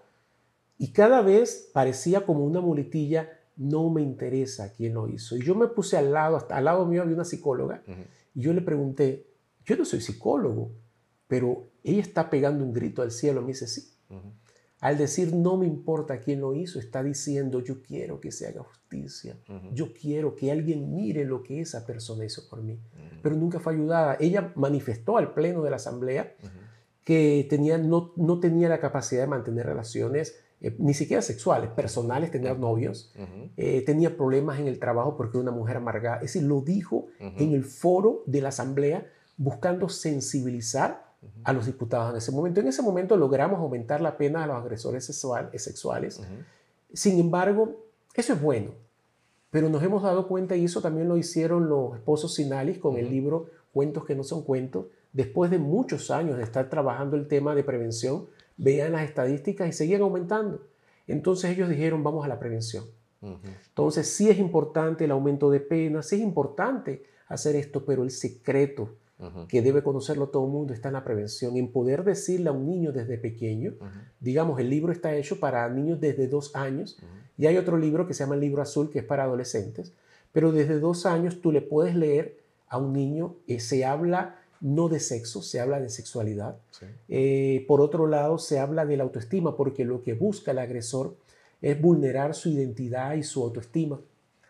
y 0.81 0.93
cada 0.93 1.21
vez 1.21 1.69
parecía 1.71 2.25
como 2.25 2.43
una 2.43 2.59
muletilla, 2.59 3.29
no 3.55 3.91
me 3.91 4.01
interesa 4.01 4.73
quién 4.73 4.95
lo 4.95 5.07
hizo. 5.07 5.37
Y 5.37 5.43
yo 5.43 5.53
me 5.53 5.67
puse 5.67 5.95
al 5.95 6.11
lado, 6.11 6.37
hasta 6.37 6.57
al 6.57 6.65
lado 6.65 6.87
mío 6.87 7.03
había 7.03 7.13
una 7.13 7.23
psicóloga, 7.23 7.83
y 8.33 8.41
yo 8.41 8.51
le 8.51 8.61
pregunté, 8.61 9.27
yo 9.63 9.77
no 9.77 9.85
soy 9.85 10.01
psicólogo, 10.01 10.71
pero 11.31 11.69
ella 11.85 12.01
está 12.01 12.29
pegando 12.29 12.61
un 12.61 12.73
grito 12.73 13.01
al 13.01 13.09
cielo. 13.09 13.41
Me 13.41 13.53
dice, 13.53 13.65
sí. 13.65 13.89
Al 14.81 14.97
decir 14.97 15.33
no 15.33 15.55
me 15.55 15.65
importa 15.65 16.19
quién 16.19 16.41
lo 16.41 16.53
hizo, 16.53 16.77
está 16.77 17.01
diciendo 17.01 17.61
yo 17.61 17.81
quiero 17.81 18.19
que 18.19 18.33
se 18.33 18.47
haga 18.47 18.63
justicia. 18.63 19.37
Yo 19.73 19.93
quiero 19.93 20.35
que 20.35 20.51
alguien 20.51 20.93
mire 20.93 21.23
lo 21.23 21.41
que 21.41 21.61
esa 21.61 21.85
persona 21.85 22.25
hizo 22.25 22.49
por 22.49 22.61
mí. 22.61 22.81
Pero 23.23 23.37
nunca 23.37 23.61
fue 23.61 23.75
ayudada. 23.75 24.17
Ella 24.19 24.51
manifestó 24.57 25.15
al 25.15 25.33
pleno 25.33 25.63
de 25.63 25.69
la 25.69 25.77
asamblea 25.77 26.35
que 27.05 27.47
tenía, 27.49 27.77
no, 27.77 28.11
no 28.17 28.41
tenía 28.41 28.67
la 28.67 28.81
capacidad 28.81 29.21
de 29.21 29.27
mantener 29.27 29.65
relaciones 29.67 30.37
eh, 30.59 30.75
ni 30.79 30.93
siquiera 30.93 31.21
sexuales, 31.21 31.69
personales, 31.69 32.29
tener 32.29 32.59
novios, 32.59 33.13
eh, 33.55 33.83
tenía 33.85 34.17
problemas 34.17 34.59
en 34.59 34.67
el 34.67 34.79
trabajo 34.79 35.15
porque 35.15 35.37
era 35.37 35.43
una 35.43 35.57
mujer 35.57 35.77
amargada. 35.77 36.17
Es 36.17 36.33
decir, 36.33 36.43
lo 36.43 36.59
dijo 36.59 37.07
en 37.19 37.53
el 37.53 37.63
foro 37.63 38.21
de 38.25 38.41
la 38.41 38.49
Asamblea 38.49 39.07
buscando 39.37 39.87
sensibilizar 39.87 41.10
a 41.43 41.53
los 41.53 41.65
diputados 41.65 42.11
en 42.11 42.17
ese 42.17 42.31
momento. 42.31 42.59
En 42.61 42.67
ese 42.67 42.81
momento 42.81 43.15
logramos 43.15 43.59
aumentar 43.59 44.01
la 44.01 44.17
pena 44.17 44.43
a 44.43 44.47
los 44.47 44.57
agresores 44.57 45.09
eh, 45.09 45.59
sexuales. 45.59 46.21
Sin 46.93 47.19
embargo, 47.19 47.85
eso 48.15 48.33
es 48.33 48.41
bueno, 48.41 48.71
pero 49.49 49.69
nos 49.69 49.83
hemos 49.83 50.03
dado 50.03 50.27
cuenta, 50.27 50.55
y 50.55 50.65
eso 50.65 50.81
también 50.81 51.07
lo 51.07 51.17
hicieron 51.17 51.69
los 51.69 51.95
esposos 51.95 52.35
Sinalis 52.35 52.79
con 52.79 52.97
el 52.97 53.09
libro 53.09 53.47
Cuentos 53.73 54.05
que 54.05 54.15
no 54.15 54.23
son 54.23 54.43
cuentos, 54.43 54.87
después 55.13 55.49
de 55.49 55.57
muchos 55.57 56.11
años 56.11 56.37
de 56.37 56.43
estar 56.43 56.69
trabajando 56.69 57.15
el 57.15 57.27
tema 57.27 57.55
de 57.55 57.63
prevención, 57.63 58.27
veían 58.57 58.91
las 58.91 59.03
estadísticas 59.03 59.69
y 59.69 59.71
seguían 59.71 60.01
aumentando. 60.01 60.61
Entonces 61.07 61.51
ellos 61.51 61.69
dijeron, 61.69 62.03
vamos 62.03 62.25
a 62.25 62.27
la 62.27 62.39
prevención. 62.39 62.85
Entonces 63.21 64.07
sí 64.07 64.29
es 64.29 64.39
importante 64.39 65.05
el 65.05 65.11
aumento 65.11 65.51
de 65.51 65.59
penas, 65.59 66.07
sí 66.07 66.15
es 66.15 66.21
importante 66.21 67.03
hacer 67.27 67.55
esto, 67.55 67.85
pero 67.85 68.03
el 68.03 68.11
secreto 68.11 68.95
que 69.47 69.61
debe 69.61 69.83
conocerlo 69.83 70.29
todo 70.29 70.45
el 70.45 70.51
mundo 70.51 70.73
está 70.73 70.89
en 70.89 70.93
la 70.93 71.03
prevención, 71.03 71.57
en 71.57 71.71
poder 71.71 72.03
decirle 72.03 72.49
a 72.49 72.51
un 72.51 72.65
niño 72.65 72.91
desde 72.91 73.17
pequeño, 73.17 73.73
digamos, 74.19 74.59
el 74.59 74.69
libro 74.69 74.91
está 74.91 75.15
hecho 75.15 75.39
para 75.39 75.67
niños 75.69 75.99
desde 75.99 76.27
dos 76.27 76.55
años, 76.55 76.97
y 77.37 77.45
hay 77.45 77.57
otro 77.57 77.77
libro 77.77 78.07
que 78.07 78.13
se 78.13 78.23
llama 78.23 78.35
el 78.35 78.41
libro 78.41 78.61
azul, 78.61 78.89
que 78.89 78.99
es 78.99 79.05
para 79.05 79.23
adolescentes, 79.23 79.93
pero 80.31 80.51
desde 80.51 80.79
dos 80.79 81.05
años 81.05 81.41
tú 81.41 81.51
le 81.51 81.61
puedes 81.61 81.95
leer 81.95 82.37
a 82.67 82.77
un 82.77 82.93
niño, 82.93 83.35
eh, 83.47 83.59
se 83.59 83.85
habla 83.85 84.37
no 84.61 84.89
de 84.89 84.99
sexo, 84.99 85.41
se 85.41 85.59
habla 85.59 85.79
de 85.79 85.89
sexualidad. 85.89 86.57
Eh, 87.09 87.65
por 87.67 87.81
otro 87.81 88.07
lado, 88.07 88.37
se 88.37 88.59
habla 88.59 88.85
de 88.85 88.95
la 88.95 89.03
autoestima, 89.03 89.57
porque 89.57 89.85
lo 89.85 90.03
que 90.03 90.13
busca 90.13 90.51
el 90.51 90.59
agresor 90.59 91.15
es 91.61 91.79
vulnerar 91.79 92.33
su 92.33 92.49
identidad 92.49 93.15
y 93.15 93.23
su 93.23 93.43
autoestima 93.43 93.99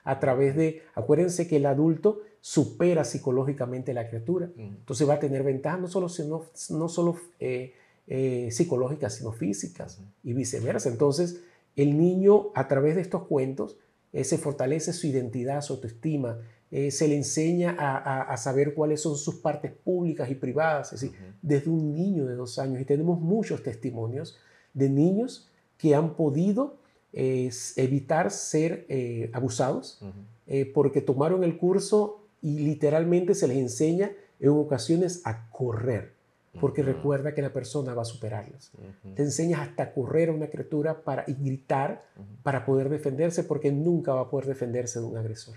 a 0.03 0.19
través 0.19 0.55
de, 0.55 0.83
acuérdense 0.95 1.47
que 1.47 1.57
el 1.57 1.65
adulto 1.65 2.21
supera 2.39 3.03
psicológicamente 3.03 3.91
a 3.91 3.93
la 3.93 4.07
criatura, 4.07 4.49
entonces 4.57 5.07
va 5.07 5.15
a 5.15 5.19
tener 5.19 5.43
ventajas 5.43 5.79
no 5.79 5.87
solo, 5.87 6.09
sino, 6.09 6.45
no 6.69 6.89
solo 6.89 7.17
eh, 7.39 7.73
eh, 8.07 8.49
psicológicas, 8.51 9.15
sino 9.15 9.31
físicas 9.31 10.01
y 10.23 10.33
viceversa. 10.33 10.89
Entonces, 10.89 11.41
el 11.75 11.97
niño 11.97 12.47
a 12.55 12.67
través 12.67 12.95
de 12.95 13.01
estos 13.01 13.27
cuentos 13.27 13.77
se 14.11 14.37
fortalece 14.37 14.91
su 14.91 15.07
identidad, 15.07 15.61
su 15.61 15.73
autoestima, 15.73 16.39
eh, 16.71 16.89
se 16.89 17.09
le 17.09 17.17
enseña 17.17 17.75
a, 17.77 18.37
saber 18.37 18.73
cuáles 18.73 19.01
son 19.01 19.17
sus 19.17 19.35
partes 19.35 19.73
públicas 19.73 20.31
y 20.31 20.35
privadas, 20.35 20.93
es 20.93 21.01
decir, 21.01 21.17
desde 21.41 21.69
un 21.69 21.93
niño 21.93 22.25
de 22.25 22.35
dos 22.35 22.59
años. 22.59 22.81
Y 22.81 22.85
tenemos 22.85 23.19
muchos 23.19 23.61
testimonios 23.61 24.37
de 24.73 24.89
niños 24.89 25.49
que 25.77 25.95
han 25.95 26.15
podido 26.15 26.77
evitar 27.13 28.31
ser 28.31 28.85
eh, 28.87 29.29
abusados 29.33 29.99
eh, 30.47 30.71
porque 30.73 31.01
tomaron 31.01 31.43
el 31.43 31.57
curso 31.57 32.21
y 32.41 32.59
literalmente 32.59 33.35
se 33.35 33.47
les 33.47 33.57
enseña 33.57 34.11
en 34.39 34.49
ocasiones 34.49 35.21
a 35.25 35.49
correr, 35.51 36.13
porque 36.59 36.81
recuerda 36.81 37.35
que 37.35 37.41
la 37.41 37.53
persona 37.53 37.93
va 37.93 38.01
a 38.01 38.05
superarlas. 38.05 38.71
Te 39.15 39.21
enseñas 39.21 39.61
hasta 39.61 39.93
correr 39.93 40.29
a 40.29 40.31
una 40.31 40.47
criatura 40.47 41.03
para, 41.03 41.23
y 41.27 41.33
gritar 41.33 42.03
para 42.41 42.65
poder 42.65 42.89
defenderse, 42.89 43.43
porque 43.43 43.71
nunca 43.71 44.13
va 44.13 44.21
a 44.21 44.29
poder 44.29 44.47
defenderse 44.47 44.99
de 44.99 45.05
un 45.05 45.17
agresor. 45.17 45.55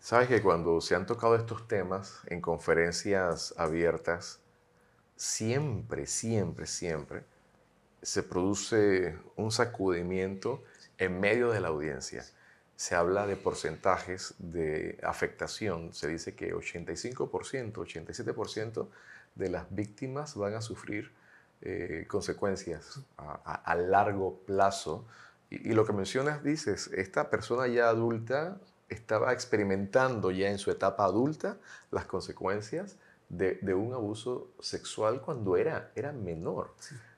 Sabes 0.00 0.28
que 0.28 0.42
cuando 0.42 0.80
se 0.80 0.94
han 0.94 1.06
tocado 1.06 1.36
estos 1.36 1.68
temas 1.68 2.20
en 2.26 2.40
conferencias 2.40 3.54
abiertas, 3.56 4.40
siempre, 5.16 6.06
siempre, 6.06 6.66
siempre 6.66 7.22
se 8.06 8.22
produce 8.22 9.18
un 9.34 9.50
sacudimiento 9.50 10.62
en 10.96 11.18
medio 11.18 11.50
de 11.50 11.58
la 11.58 11.68
audiencia. 11.68 12.24
Se 12.76 12.94
habla 12.94 13.26
de 13.26 13.34
porcentajes 13.34 14.34
de 14.38 14.96
afectación. 15.02 15.92
Se 15.92 16.06
dice 16.06 16.36
que 16.36 16.54
85%, 16.54 17.72
87% 17.72 18.86
de 19.34 19.50
las 19.50 19.66
víctimas 19.74 20.36
van 20.36 20.54
a 20.54 20.60
sufrir 20.60 21.10
eh, 21.62 22.04
consecuencias 22.06 23.00
a, 23.16 23.74
largo 23.74 24.38
plazo. 24.46 25.04
Y, 25.50 25.72
lo 25.72 25.84
que 25.84 25.92
mencionas, 25.92 26.44
dices, 26.44 26.88
esta 26.94 27.28
persona 27.28 27.66
ya 27.66 27.88
adulta 27.88 28.60
estaba 28.88 29.32
experimentando 29.32 30.30
ya 30.30 30.48
en 30.48 30.58
su 30.58 30.70
etapa 30.70 31.06
adulta 31.06 31.56
las 31.90 32.04
consecuencias 32.04 32.94
de, 33.28 33.58
un 33.74 33.94
abuso 33.94 34.52
sexual 34.60 35.22
cuando 35.22 35.56
era, 35.56 35.90
era 35.96 36.12
menor. 36.12 36.72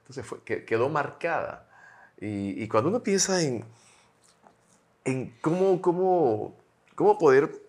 Entonces 0.08 0.26
fue, 0.26 0.42
quedó 0.42 0.88
marcada. 0.88 1.68
Y, 2.20 2.66
cuando 2.68 2.90
uno 2.90 3.02
piensa 3.02 3.42
en, 3.42 3.64
en 5.04 5.36
cómo, 5.40 5.80
cómo, 5.80 6.56
cómo 6.94 7.18
poder 7.18 7.62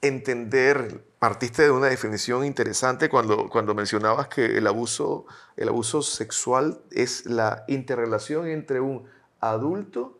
entender, 0.00 1.04
partiste 1.18 1.62
de 1.62 1.70
una 1.70 1.88
definición 1.88 2.44
interesante 2.44 3.08
cuando, 3.08 3.48
cuando 3.48 3.74
mencionabas 3.74 4.28
que 4.28 4.58
el 4.58 4.66
abuso, 4.66 5.26
el 5.56 5.68
abuso 5.68 6.02
sexual 6.02 6.80
es 6.92 7.26
la 7.26 7.64
interrelación 7.66 8.46
entre 8.46 8.80
un 8.80 9.08
adulto 9.40 10.18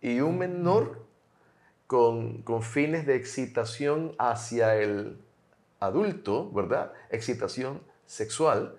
y 0.00 0.20
un 0.20 0.38
menor 0.38 1.04
con, 1.86 2.44
fines 2.62 3.04
de 3.04 3.16
excitación 3.16 4.14
hacia 4.18 4.76
el 4.76 5.18
adulto, 5.80 6.50
¿verdad? 6.52 6.92
Excitación 7.10 7.80
sexual, 8.06 8.76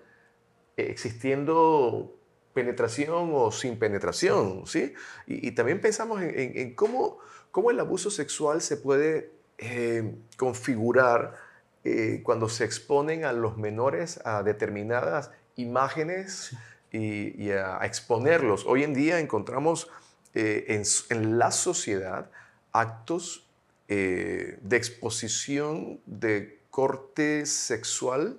existiendo 0.76 2.16
penetración 2.52 3.30
o 3.32 3.50
sin 3.50 3.78
penetración, 3.78 4.66
¿sí? 4.66 4.94
Y, 5.26 5.52
también 5.52 5.80
pensamos 5.80 6.20
en, 6.22 6.74
cómo, 6.74 7.18
cómo, 7.50 7.70
el 7.70 7.80
abuso 7.80 8.10
sexual 8.10 8.60
se 8.60 8.76
puede 8.76 9.30
eh, 9.58 10.14
configurar 10.36 11.36
eh, 11.84 12.20
cuando 12.22 12.48
se 12.48 12.64
exponen 12.64 13.24
a 13.24 13.32
los 13.32 13.56
menores 13.56 14.20
a 14.24 14.42
determinadas 14.42 15.30
imágenes 15.56 16.56
y, 16.90 17.50
a, 17.50 17.78
exponerlos. 17.82 18.66
Hoy 18.66 18.84
en 18.84 18.94
día 18.94 19.18
encontramos 19.18 19.90
en, 20.34 20.82
en, 21.10 21.38
la 21.38 21.50
sociedad 21.50 22.30
actos 22.72 23.46
de 23.88 24.76
exposición 24.76 26.00
de 26.06 26.60
corte 26.70 27.44
sexual 27.44 28.38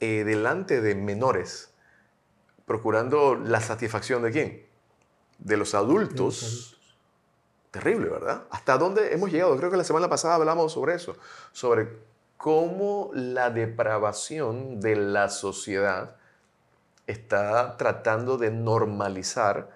delante 0.00 0.80
de 0.80 0.96
menores 0.96 1.69
procurando 2.70 3.34
la 3.34 3.60
satisfacción 3.60 4.22
de 4.22 4.30
quién? 4.30 4.66
De 5.40 5.56
los 5.56 5.74
adultos. 5.74 6.78
Terrible, 7.72 8.08
¿verdad? 8.08 8.44
¿Hasta 8.48 8.78
dónde 8.78 9.12
hemos 9.12 9.32
llegado? 9.32 9.56
Creo 9.56 9.72
que 9.72 9.76
la 9.76 9.82
semana 9.82 10.08
pasada 10.08 10.36
hablamos 10.36 10.70
sobre 10.70 10.94
eso, 10.94 11.16
sobre 11.50 11.88
cómo 12.36 13.10
la 13.12 13.50
depravación 13.50 14.80
de 14.80 14.94
la 14.94 15.30
sociedad 15.30 16.14
está 17.08 17.76
tratando 17.76 18.38
de 18.38 18.52
normalizar 18.52 19.70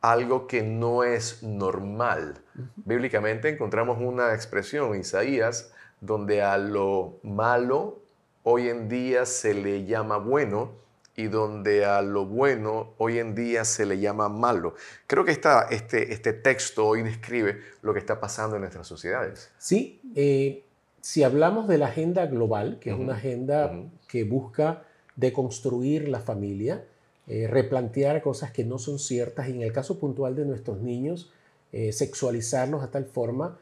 algo 0.00 0.46
que 0.46 0.62
no 0.62 1.02
es 1.02 1.42
normal. 1.42 2.40
Bíblicamente 2.76 3.48
encontramos 3.48 3.98
una 4.00 4.32
expresión, 4.32 4.94
Isaías, 4.94 5.72
donde 6.00 6.40
a 6.40 6.56
lo 6.56 7.18
malo 7.24 7.98
hoy 8.44 8.68
en 8.68 8.88
día 8.88 9.26
se 9.26 9.54
le 9.54 9.86
llama 9.86 10.18
bueno 10.18 10.81
y 11.16 11.28
donde 11.28 11.84
a 11.84 12.02
lo 12.02 12.26
bueno 12.26 12.94
hoy 12.98 13.18
en 13.18 13.34
día 13.34 13.64
se 13.64 13.84
le 13.84 14.00
llama 14.00 14.28
malo. 14.28 14.74
Creo 15.06 15.24
que 15.24 15.32
esta, 15.32 15.68
este, 15.70 16.12
este 16.12 16.32
texto 16.32 16.86
hoy 16.86 17.02
describe 17.02 17.58
lo 17.82 17.92
que 17.92 17.98
está 17.98 18.20
pasando 18.20 18.56
en 18.56 18.62
nuestras 18.62 18.86
sociedades. 18.86 19.50
Sí, 19.58 20.00
eh, 20.14 20.64
si 21.00 21.22
hablamos 21.22 21.68
de 21.68 21.78
la 21.78 21.86
agenda 21.86 22.26
global, 22.26 22.78
que 22.80 22.90
es 22.90 22.96
una 22.96 23.14
agenda 23.14 23.72
que 24.08 24.24
busca 24.24 24.84
deconstruir 25.16 26.08
la 26.08 26.20
familia, 26.20 26.84
eh, 27.26 27.46
replantear 27.46 28.22
cosas 28.22 28.50
que 28.50 28.64
no 28.64 28.78
son 28.78 28.98
ciertas 28.98 29.48
y 29.48 29.52
en 29.52 29.62
el 29.62 29.72
caso 29.72 29.98
puntual 29.98 30.34
de 30.34 30.44
nuestros 30.44 30.80
niños, 30.80 31.30
eh, 31.72 31.92
sexualizarlos 31.92 32.82
a 32.82 32.90
tal 32.90 33.04
forma 33.04 33.58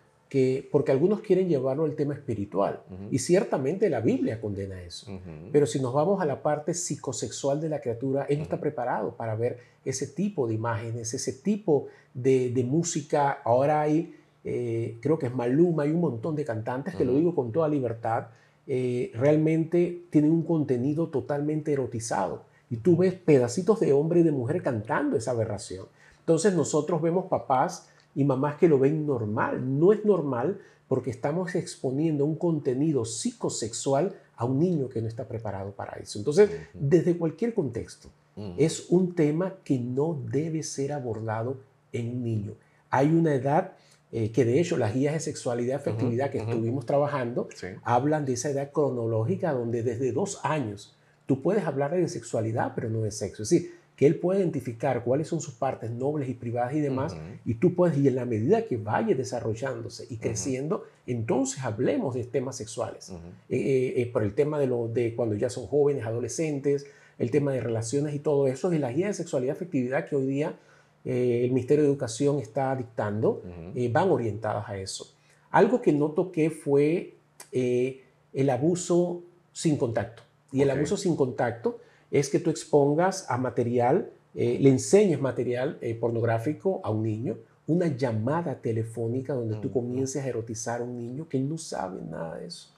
porque 0.71 0.93
algunos 0.93 1.21
quieren 1.21 1.49
llevarlo 1.49 1.85
al 1.85 1.97
tema 1.97 2.15
espiritual 2.15 2.83
y 3.11 3.19
ciertamente 3.19 3.91
la 3.91 4.01
Biblia 4.01 4.41
condena 4.41 4.81
eso. 4.81 5.11
Pero 5.51 5.67
si 5.67 5.81
nos 5.81 5.93
vamos 5.93 6.21
a 6.21 6.25
la 6.25 6.43
parte 6.43 6.73
psicosexual 6.73 7.61
de 7.61 7.69
la 7.69 7.81
criatura, 7.81 8.27
él 8.29 8.39
no 8.39 8.45
está 8.45 8.61
preparado 8.61 9.17
para 9.17 9.35
ver 9.35 9.59
ese 9.85 10.07
tipo 10.07 10.47
de 10.47 10.55
imágenes, 10.55 11.15
ese 11.15 11.33
tipo 11.33 11.89
de, 12.15 12.65
música. 12.69 13.41
Ahora 13.45 13.81
hay, 13.81 14.15
eh, 14.45 14.99
creo 15.01 15.19
que 15.19 15.27
es 15.27 15.35
Maluma, 15.35 15.83
hay 15.83 15.91
un 15.91 16.01
montón 16.01 16.37
de 16.37 16.45
cantantes 16.45 16.95
que 16.95 17.05
lo 17.05 17.15
digo 17.15 17.35
con 17.35 17.51
toda 17.51 17.69
libertad, 17.69 18.29
eh, 18.69 19.11
realmente 19.15 20.05
tienen 20.11 20.31
un 20.31 20.45
contenido 20.45 21.09
totalmente 21.09 21.73
erotizado. 21.73 22.45
Y 22.71 22.77
tú 22.77 22.97
ves 22.97 23.15
pedacitos 23.15 23.81
de 23.81 23.93
hombre 23.93 24.21
y 24.21 24.23
de 24.23 24.31
mujer 24.31 24.63
cantando 24.63 25.17
esa 25.17 25.33
aberración. 25.33 25.87
Entonces 26.21 26.55
nosotros 26.55 27.03
vemos 27.03 27.27
papás 27.27 27.90
y 28.15 28.25
mamás 28.25 28.57
que 28.57 28.69
lo 28.69 28.79
ven 28.79 29.07
normal. 29.07 29.79
No 29.79 29.93
es 29.93 30.05
normal 30.05 30.59
porque 30.89 31.11
estamos 31.11 31.55
exponiendo 31.55 32.25
un 32.25 32.35
contenido 32.35 33.05
psicosexual 33.05 34.15
a 34.37 34.45
un 34.45 34.59
niño 34.59 34.89
que 34.89 35.01
no 35.01 35.09
está 35.09 35.29
preparado 35.29 35.71
para 35.73 35.93
eso. 35.99 36.19
Entonces, 36.19 36.51
desde 36.75 37.17
cualquier 37.17 37.55
contexto, 37.55 38.09
es 38.57 38.87
un 38.89 39.15
tema 39.15 39.55
que 39.63 39.79
no 39.79 40.19
debe 40.31 40.63
ser 40.63 40.93
abordado 40.93 41.59
en 41.93 42.09
un 42.09 42.25
niño. 42.25 42.55
Hay 42.89 43.09
una 43.09 43.35
edad 43.35 43.73
eh, 44.13 44.33
que 44.33 44.45
de 44.45 44.61
hecho 44.61 44.77
las 44.77 44.95
guías 44.95 45.15
de 45.15 45.21
sexualidad 45.21 45.75
y 45.75 45.77
afectividad 45.77 46.31
que 46.31 46.39
estuvimos 46.39 46.85
trabajando 46.85 47.49
hablan 47.85 48.25
de 48.25 48.33
esa 48.33 48.51
edad 48.51 48.73
cronológica 48.73 49.53
donde 49.53 49.85
desde 49.85 50.11
dos 50.11 50.41
años 50.43 50.97
tú 51.27 51.43
puedes 51.43 51.65
hablar 51.65 51.93
de 51.93 52.09
sexualidad 52.09 52.73
pero 52.75 52.91
no 52.91 53.03
de 53.03 53.13
sexo. 53.13 53.45
Es 53.45 53.51
decir, 53.51 53.75
que 54.01 54.07
él 54.07 54.17
puede 54.17 54.41
identificar 54.41 55.05
cuáles 55.05 55.29
son 55.29 55.43
sus 55.43 55.53
partes 55.53 55.91
nobles 55.91 56.27
y 56.31 56.33
privadas 56.33 56.73
y 56.73 56.81
demás, 56.81 57.15
y 57.45 57.57
tú 57.57 57.75
puedes, 57.75 57.99
y 57.99 58.09
en 58.09 58.15
la 58.15 58.25
medida 58.25 58.65
que 58.65 58.79
vaya 58.79 59.15
desarrollándose 59.15 60.07
y 60.09 60.17
creciendo, 60.17 60.85
entonces 61.07 61.63
hablemos 61.63 62.15
de 62.15 62.25
temas 62.25 62.57
sexuales. 62.57 63.11
Eh, 63.11 63.59
eh, 63.59 64.01
eh, 64.01 64.07
por 64.07 64.23
el 64.23 64.33
tema 64.33 64.59
de, 64.59 64.69
lo, 64.69 64.89
de 64.89 65.15
cuando 65.15 65.35
ya 65.35 65.51
son 65.51 65.67
jóvenes, 65.67 66.07
adolescentes, 66.07 66.87
el 67.19 67.31
tema 67.31 67.53
de 67.53 67.61
relaciones 67.61 68.15
y 68.15 68.21
todo 68.21 68.47
eso, 68.47 68.73
y 68.73 68.79
las 68.79 68.95
guías 68.97 69.09
de 69.09 69.23
sexualidad 69.23 69.53
y 69.53 69.57
afectividad 69.57 70.09
que 70.09 70.17
hoy 70.17 70.27
día 70.27 70.59
el 71.05 71.51
Ministerio 71.53 71.85
de 71.85 71.91
Educación 71.91 72.39
está 72.39 72.75
dictando, 72.75 73.43
van 73.91 74.11
orientadas 74.11 74.67
a 74.67 74.79
eso. 74.79 75.13
Algo 75.51 75.83
que 75.83 75.93
no 75.93 76.13
toqué 76.13 76.49
fue 76.49 77.17
el 77.53 78.49
abuso 78.49 79.21
sin 79.53 79.77
contacto. 79.77 80.23
Y 80.53 80.63
el 80.63 80.71
abuso 80.71 80.97
sin 80.97 81.17
contacto 81.17 81.81
es 82.11 82.29
que 82.29 82.41
tú 82.41 82.51
expongas 82.51 83.27
a 83.29 83.37
material, 83.37 84.11
eh, 84.35 84.59
le 84.61 84.71
enseñes 84.71 85.21
material 85.21 85.79
eh, 85.81 85.95
pornográfico 85.95 86.81
a 86.83 86.91
un 86.91 87.03
niño, 87.03 87.39
una 87.67 87.87
llamada 87.87 88.57
telefónica 88.61 89.35
donde 89.35 89.57
tú 89.57 89.71
comiences 89.71 90.25
a 90.25 90.29
erotizar 90.29 90.81
a 90.81 90.85
un 90.85 90.97
niño 90.97 91.29
que 91.29 91.39
no 91.39 91.57
sabe 91.57 92.01
nada 92.03 92.39
de 92.39 92.47
eso. 92.47 92.71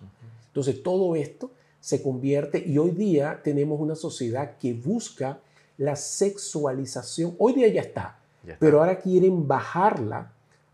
Entonces 0.48 0.82
todo 0.82 1.16
esto 1.16 1.50
se 1.80 2.02
convierte 2.02 2.62
y 2.64 2.76
hoy 2.76 2.90
día 2.90 3.40
tenemos 3.42 3.80
una 3.80 3.94
sociedad 3.94 4.58
que 4.58 4.74
busca 4.74 5.40
la 5.78 5.96
sexualización. 5.96 7.34
Hoy 7.38 7.54
día 7.54 7.68
ya 7.68 7.80
está, 7.80 8.18
pero 8.58 8.80
ahora 8.80 8.98
quieren 8.98 9.48
bajarla 9.48 10.32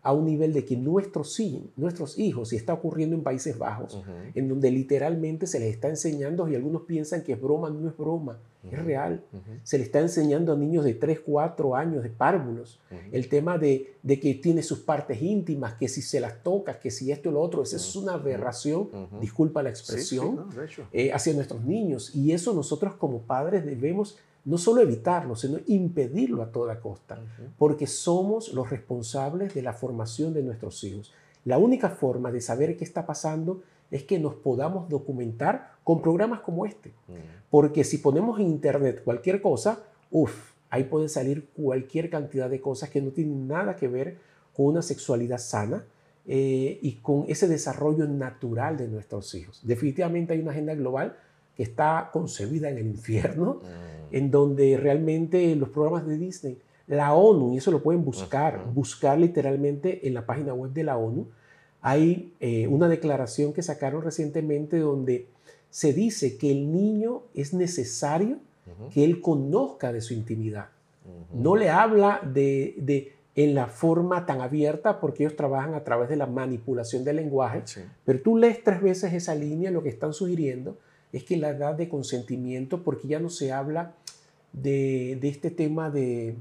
a 0.09 0.13
un 0.13 0.25
nivel 0.25 0.53
de 0.53 0.65
que 0.65 0.75
nuestros, 0.75 1.39
nuestros 1.75 2.17
hijos, 2.17 2.51
y 2.51 2.55
está 2.55 2.73
ocurriendo 2.73 3.15
en 3.15 3.21
Países 3.21 3.59
Bajos, 3.59 4.03
en 4.33 4.49
donde 4.49 4.71
literalmente 4.71 5.45
se 5.45 5.59
les 5.59 5.71
está 5.71 5.87
enseñando, 5.87 6.49
y 6.49 6.55
algunos 6.55 6.81
piensan 6.81 7.23
que 7.23 7.33
es 7.33 7.41
broma, 7.41 7.69
no 7.69 7.87
es 7.87 7.95
broma, 7.95 8.39
es 8.71 8.83
real. 8.83 9.23
Se 9.61 9.77
le 9.77 9.83
está 9.83 9.99
enseñando 9.99 10.51
a 10.51 10.55
niños 10.55 10.83
de 10.83 10.95
3, 10.95 11.19
4 11.19 11.75
años, 11.75 12.01
de 12.01 12.09
párvulos, 12.09 12.79
el 13.11 13.29
tema 13.29 13.59
de, 13.59 13.93
que 14.03 14.33
tiene 14.33 14.63
sus 14.63 14.79
partes 14.79 15.21
íntimas, 15.21 15.75
que 15.75 15.87
si 15.87 16.01
se 16.01 16.19
las 16.19 16.41
tocas, 16.41 16.77
que 16.77 16.89
si 16.89 17.11
esto 17.11 17.29
o 17.29 17.31
lo 17.31 17.41
otro, 17.41 17.61
esa 17.61 17.75
es 17.75 17.95
una 17.95 18.13
aberración, 18.13 18.89
disculpa 19.21 19.61
la 19.61 19.69
expresión, 19.69 20.47
eh, 20.91 21.13
hacia 21.13 21.33
nuestros 21.35 21.63
niños. 21.63 22.15
Y 22.15 22.31
eso 22.31 22.51
nosotros 22.55 22.95
como 22.95 23.19
padres 23.19 23.63
debemos 23.63 24.17
no 24.45 24.57
solo 24.57 24.81
evitarlo, 24.81 25.35
sino 25.35 25.59
impedirlo 25.67 26.41
a 26.41 26.51
toda 26.51 26.79
costa, 26.79 27.19
porque 27.57 27.87
somos 27.87 28.53
los 28.53 28.69
responsables 28.69 29.53
de 29.53 29.61
la 29.61 29.73
formación 29.73 30.33
de 30.33 30.43
nuestros 30.43 30.83
hijos. 30.83 31.13
La 31.45 31.57
única 31.57 31.89
forma 31.89 32.31
de 32.31 32.41
saber 32.41 32.77
qué 32.77 32.83
está 32.83 33.05
pasando 33.05 33.61
es 33.91 34.03
que 34.03 34.19
nos 34.19 34.35
podamos 34.35 34.89
documentar 34.89 35.71
con 35.83 36.01
programas 36.01 36.41
como 36.41 36.65
este, 36.65 36.93
porque 37.49 37.83
si 37.83 37.97
ponemos 37.97 38.39
en 38.39 38.47
internet 38.47 39.03
cualquier 39.03 39.41
cosa, 39.41 39.83
uff, 40.11 40.51
ahí 40.69 40.83
puede 40.85 41.09
salir 41.09 41.47
cualquier 41.55 42.09
cantidad 42.09 42.49
de 42.49 42.61
cosas 42.61 42.89
que 42.89 43.01
no 43.01 43.11
tienen 43.11 43.47
nada 43.47 43.75
que 43.75 43.87
ver 43.87 44.17
con 44.55 44.67
una 44.67 44.81
sexualidad 44.81 45.39
sana, 45.39 45.83
eh, 46.31 46.77
y 46.83 46.97
con 47.01 47.25
ese 47.27 47.47
desarrollo 47.47 48.05
natural 48.05 48.77
de 48.77 48.87
nuestros 48.87 49.33
hijos. 49.33 49.61
Definitivamente 49.63 50.33
hay 50.33 50.41
una 50.41 50.51
agenda 50.51 50.75
global 50.75 51.17
que 51.57 51.63
está 51.63 52.11
concebida 52.13 52.69
en 52.69 52.77
el 52.77 52.85
infierno, 52.85 53.61
mm. 53.63 53.98
En 54.11 54.31
donde 54.31 54.77
realmente 54.77 55.55
los 55.55 55.69
programas 55.69 56.05
de 56.05 56.17
Disney, 56.17 56.57
la 56.87 57.13
ONU, 57.13 57.53
y 57.53 57.57
eso 57.57 57.71
lo 57.71 57.83
pueden 57.83 58.03
buscar, 58.03 58.65
buscar 58.73 59.19
literalmente 59.19 60.07
en 60.07 60.13
la 60.13 60.25
página 60.25 60.53
web 60.53 60.71
de 60.71 60.83
la 60.83 60.97
ONU, 60.97 61.27
hay 61.81 62.33
eh, 62.39 62.67
una 62.67 62.89
declaración 62.89 63.53
que 63.53 63.61
sacaron 63.61 64.01
recientemente 64.01 64.79
donde 64.79 65.27
se 65.69 65.93
dice 65.93 66.37
que 66.37 66.51
el 66.51 66.71
niño 66.71 67.23
es 67.33 67.53
necesario 67.53 68.37
que 68.93 69.03
él 69.03 69.21
conozca 69.21 69.91
de 69.91 70.01
su 70.01 70.13
intimidad. 70.13 70.67
No 71.33 71.55
le 71.55 71.69
habla 71.69 72.21
de, 72.23 72.75
de, 72.77 73.13
en 73.35 73.55
la 73.55 73.67
forma 73.67 74.25
tan 74.25 74.41
abierta 74.41 74.99
porque 74.99 75.23
ellos 75.23 75.35
trabajan 75.35 75.73
a 75.73 75.83
través 75.83 76.09
de 76.09 76.15
la 76.15 76.25
manipulación 76.25 77.03
del 77.03 77.17
lenguaje, 77.17 77.63
pero 78.03 78.21
tú 78.21 78.37
lees 78.37 78.63
tres 78.63 78.81
veces 78.81 79.13
esa 79.13 79.33
línea, 79.33 79.71
lo 79.71 79.81
que 79.81 79.89
están 79.89 80.13
sugiriendo 80.13 80.77
es 81.11 81.23
que 81.23 81.37
la 81.37 81.49
edad 81.49 81.75
de 81.75 81.89
consentimiento, 81.89 82.83
porque 82.83 83.07
ya 83.07 83.19
no 83.19 83.29
se 83.29 83.51
habla 83.51 83.93
de, 84.53 85.19
este 85.23 85.51
tema 85.51 85.89
de, 85.89 86.35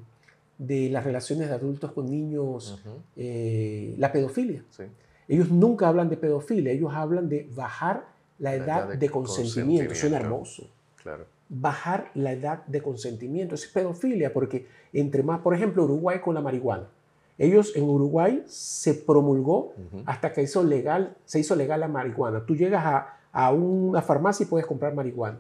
las 0.59 1.05
relaciones 1.05 1.49
de 1.49 1.55
adultos 1.55 1.93
con 1.93 2.11
niños, 2.11 2.83
eh, 3.17 3.95
la 3.99 4.13
pedofilia. 4.13 4.65
Ellos 5.29 5.51
nunca 5.51 5.89
hablan 5.89 6.09
de 6.09 6.17
pedofilia, 6.17 6.73
ellos 6.73 6.93
hablan 6.95 7.29
de 7.29 7.49
bajar 7.55 8.07
la 8.39 8.55
edad, 8.55 8.89
de, 8.89 9.11
consentimiento. 9.11 9.95
Suena 9.95 10.17
hermoso. 10.19 10.69
Claro. 11.03 11.27
Bajar 11.49 12.11
la 12.15 12.33
edad 12.33 12.65
de 12.67 12.83
consentimiento. 12.83 13.55
es 13.55 13.67
pedofilia, 13.67 14.33
porque 14.33 14.67
entre 14.93 15.23
más, 15.23 15.41
por 15.41 15.55
ejemplo, 15.55 15.85
Uruguay 15.85 16.21
con 16.21 16.35
la 16.35 16.41
marihuana. 16.41 16.89
Ellos 17.37 17.73
en 17.77 17.85
Uruguay 17.85 18.43
se 18.47 18.95
promulgó 18.95 19.73
hasta 20.07 20.33
que 20.33 20.43
hizo 20.43 20.65
legal, 20.65 21.17
se 21.25 21.39
hizo 21.39 21.55
legal 21.55 21.81
la 21.81 21.89
marihuana. 21.89 22.45
Tú 22.45 22.57
llegas 22.57 22.85
a, 22.85 23.19
a 23.33 23.53
una 23.53 24.03
farmacia 24.03 24.45
y 24.45 24.47
puedes 24.49 24.67
comprar 24.67 24.93
marihuana. 24.95 25.39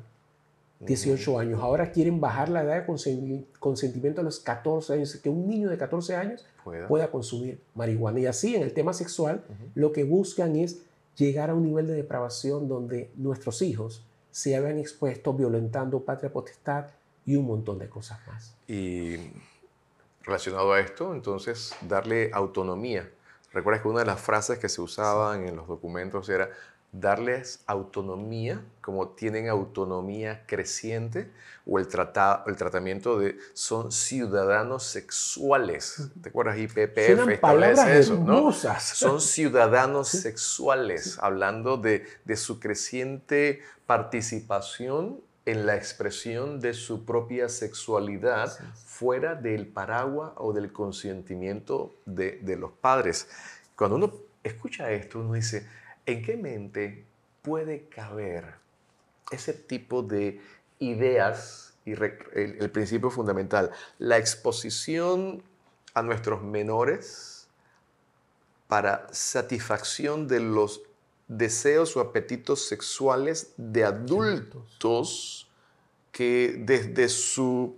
18 0.81 1.38
años. 1.38 1.61
Ahora 1.61 1.91
quieren 1.91 2.21
bajar 2.21 2.49
la 2.49 2.62
edad 2.62 2.81
de 2.81 3.47
consentimiento 3.59 4.21
a 4.21 4.25
los 4.25 4.41
14 4.41 4.95
años, 4.95 5.17
que 5.17 5.29
un 5.29 5.49
niño 5.49 5.69
de 5.69 5.77
14 5.77 6.17
años 6.17 6.47
pueda, 6.88 7.11
consumir 7.11 7.61
marihuana. 7.75 8.21
Y 8.21 8.27
así 8.27 8.55
en 8.55 8.62
el 8.62 8.73
tema 8.73 8.93
sexual, 8.93 9.43
lo 9.75 9.93
que 9.93 10.05
buscan 10.05 10.57
es 10.57 10.83
llegar 11.17 11.51
a 11.51 11.55
un 11.55 11.64
nivel 11.64 11.87
de 11.87 11.95
depravación 11.95 12.69
donde 12.69 13.11
nuestros 13.17 13.62
hijos 13.62 14.05
se 14.31 14.59
vean 14.61 14.79
expuestos 14.79 15.37
violentando 15.37 16.01
patria 16.01 16.33
potestad 16.33 16.87
y 17.27 17.37
un 17.37 17.47
montón 17.47 17.79
de 17.79 17.88
cosas 17.88 18.21
más. 18.27 18.55
Y 18.69 19.17
relacionado 20.23 20.73
a 20.73 20.81
esto, 20.81 21.12
entonces, 21.12 21.75
darle 21.83 22.31
autonomía. 22.33 23.11
Recuerda 23.53 23.83
que 23.83 23.88
una 23.88 24.01
de 24.01 24.07
las 24.07 24.21
frases 24.21 24.59
que 24.59 24.69
se 24.69 24.81
usaban 24.81 25.49
en 25.49 25.57
los 25.57 25.67
documentos 25.67 26.29
era 26.29 26.51
darles 26.92 27.62
autonomía, 27.66 28.64
como 28.81 29.09
tienen 29.11 29.48
autonomía 29.48 30.44
creciente, 30.46 31.31
o 31.66 31.79
el, 31.79 31.87
el 32.46 32.57
tratamiento 32.57 33.18
de 33.18 33.37
son 33.53 33.92
ciudadanos 33.92 34.85
sexuales. 34.85 36.09
¿Te 36.22 36.31
acuerdas? 36.31 36.59
IPPF 36.59 37.29
establece 37.29 37.98
eso, 37.98 38.16
¿no? 38.16 38.53
Son 38.53 39.20
ciudadanos 39.20 40.09
sexuales, 40.09 41.18
hablando 41.20 41.77
de, 41.77 42.07
de 42.24 42.37
su 42.37 42.59
creciente 42.59 43.61
participación 43.87 45.20
en 45.44 45.64
la 45.64 45.77
expresión 45.77 46.61
de 46.61 46.74
su 46.74 47.07
propia 47.07 47.48
sexualidad 47.48 48.53
fuera 48.85 49.35
del 49.35 49.66
paraguas 49.66 50.33
o 50.37 50.53
del 50.53 50.72
consentimiento 50.72 51.94
de, 52.05 52.40
de 52.42 52.57
los 52.57 52.72
padres. 52.72 53.29
Cuando 53.74 53.96
uno 53.96 54.12
escucha 54.42 54.90
esto, 54.90 55.20
uno 55.20 55.35
dice, 55.35 55.66
¿En 56.09 56.23
qué 56.23 56.38
mente 56.38 57.05
puede 57.42 57.87
caber 57.87 58.55
ese 59.31 59.53
tipo 59.53 60.03
de 60.03 60.40
ideas 60.79 61.75
y 61.85 61.92
el, 61.92 62.71
principio 62.71 63.11
fundamental? 63.11 63.71
La 63.99 64.16
exposición 64.16 65.42
a 65.92 66.01
nuestros 66.01 66.42
menores 66.42 67.51
para 68.68 69.07
satisfacción 69.12 70.27
de 70.29 70.40
los 70.40 70.81
deseos 71.27 71.94
o 71.94 72.01
apetitos 72.01 72.66
sexuales 72.66 73.53
de 73.59 73.85
adultos 73.85 75.51
que 76.11 76.55
desde 76.59 77.11
su 77.11 77.77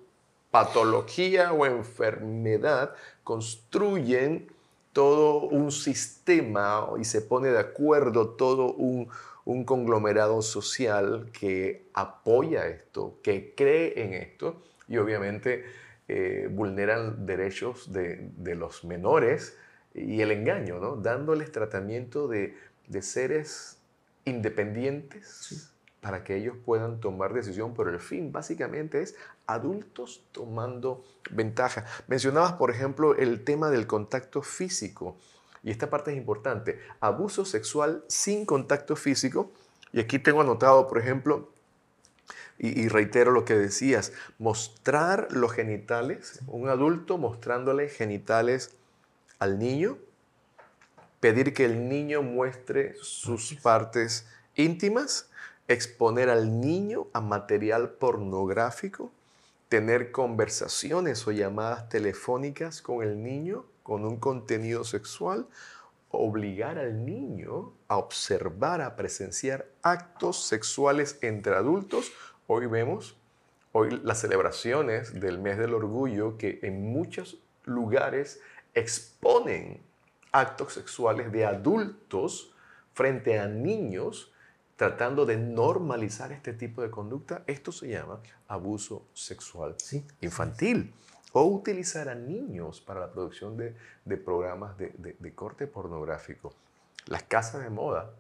patología 0.52 1.52
o 1.52 1.66
enfermedad 1.66 2.94
construyen 3.24 4.52
todo 4.92 5.42
un 5.42 5.70
sistema 5.70 6.88
y 6.98 7.05
se 7.05 7.20
pone 7.20 7.48
de 7.48 7.59
acuerdo 7.59 8.31
todo 8.31 8.72
un, 8.72 9.09
conglomerado 9.64 10.42
social 10.42 11.29
que 11.33 11.88
apoya 11.92 12.68
esto, 12.68 13.18
que 13.20 13.53
cree 13.57 14.00
en 14.00 14.14
esto 14.14 14.62
y 14.87 14.96
obviamente 14.96 15.64
eh, 16.07 16.48
vulneran 16.48 17.26
derechos 17.26 17.92
de, 17.92 18.31
los 18.55 18.85
menores 18.85 19.57
y 19.92 20.20
el 20.20 20.31
engaño, 20.31 20.79
¿no? 20.79 20.94
dándoles 20.94 21.50
tratamiento 21.50 22.29
de, 22.29 22.55
seres 23.00 23.81
independientes 24.24 25.69
para 26.00 26.24
que 26.24 26.36
ellos 26.36 26.56
puedan 26.64 27.00
tomar 27.00 27.34
decisión, 27.34 27.74
pero 27.74 27.90
el 27.90 28.00
fin 28.00 28.32
básicamente 28.32 29.02
es 29.02 29.16
adultos 29.46 30.24
tomando 30.32 31.04
ventaja. 31.30 31.84
Mencionabas, 32.08 32.54
por 32.54 32.70
ejemplo, 32.70 33.14
el 33.16 33.44
tema 33.44 33.70
del 33.70 33.86
contacto 33.86 34.42
físico, 34.42 35.16
y 35.62 35.70
esta 35.70 35.90
parte 35.90 36.12
es 36.12 36.16
importante, 36.16 36.80
abuso 37.00 37.44
sexual 37.44 38.02
sin 38.08 38.46
contacto 38.46 38.96
físico, 38.96 39.52
y 39.92 40.00
aquí 40.00 40.18
tengo 40.18 40.40
anotado, 40.40 40.88
por 40.88 40.98
ejemplo, 40.98 41.50
y, 42.62 42.88
reitero 42.88 43.30
lo 43.30 43.46
que 43.46 43.54
decías, 43.54 44.12
mostrar 44.38 45.28
los 45.30 45.52
genitales, 45.52 46.40
un 46.46 46.68
adulto 46.68 47.16
mostrándole 47.16 47.88
genitales 47.88 48.76
al 49.38 49.58
niño, 49.58 49.96
pedir 51.20 51.54
que 51.54 51.64
el 51.64 51.88
niño 51.88 52.22
muestre 52.22 52.96
sus 53.00 53.54
partes 53.54 54.28
íntimas, 54.56 55.29
exponer 55.70 56.30
al 56.30 56.61
niño 56.61 57.06
a 57.12 57.20
material 57.20 57.90
pornográfico, 57.90 59.12
tener 59.68 60.11
conversaciones 60.11 61.24
o 61.28 61.30
llamadas 61.30 61.88
telefónicas 61.88 62.83
con 62.83 63.04
el 63.04 63.22
niño 63.22 63.64
con 63.85 64.04
un 64.04 64.16
contenido 64.16 64.83
sexual, 64.83 65.46
obligar 66.11 66.76
al 66.76 67.04
niño 67.04 67.72
a 67.87 67.98
observar, 67.98 68.80
a 68.80 68.96
presenciar 68.96 69.68
actos 69.83 70.42
sexuales 70.42 71.18
entre 71.22 71.54
adultos. 71.54 72.11
Hoy 72.48 72.66
vemos 72.66 73.16
hoy 73.70 74.00
las 74.02 74.20
celebraciones 74.20 75.20
del 75.20 75.38
mes 75.38 75.56
del 75.56 75.74
orgullo 75.74 76.37
que 76.37 76.59
en 76.62 76.92
muchos 76.92 77.38
lugares 77.64 78.40
exponen 78.74 79.80
actos 80.33 80.72
sexuales 80.72 81.30
de 81.30 81.46
adultos 81.46 82.52
frente 82.92 83.38
a 83.38 83.46
niños 83.46 84.33
tratando 84.80 85.26
de 85.26 85.36
normalizar 85.36 86.32
este 86.32 86.54
tipo 86.54 86.80
de 86.80 86.90
conducta, 86.90 87.44
esto 87.46 87.70
se 87.70 87.88
llama 87.88 88.22
abuso 88.48 89.04
sexual 89.12 89.76
infantil. 90.22 90.94
O 91.32 91.42
utilizar 91.44 92.08
a 92.08 92.14
niños 92.14 92.80
para 92.80 93.00
la 93.00 93.12
producción 93.12 93.58
de, 93.58 93.74
programas 94.16 94.78
de, 94.78 95.32
corte 95.34 95.66
pornográfico. 95.66 96.54
Las 97.08 97.24
casas 97.24 97.62
de 97.62 97.68
moda, 97.68 98.10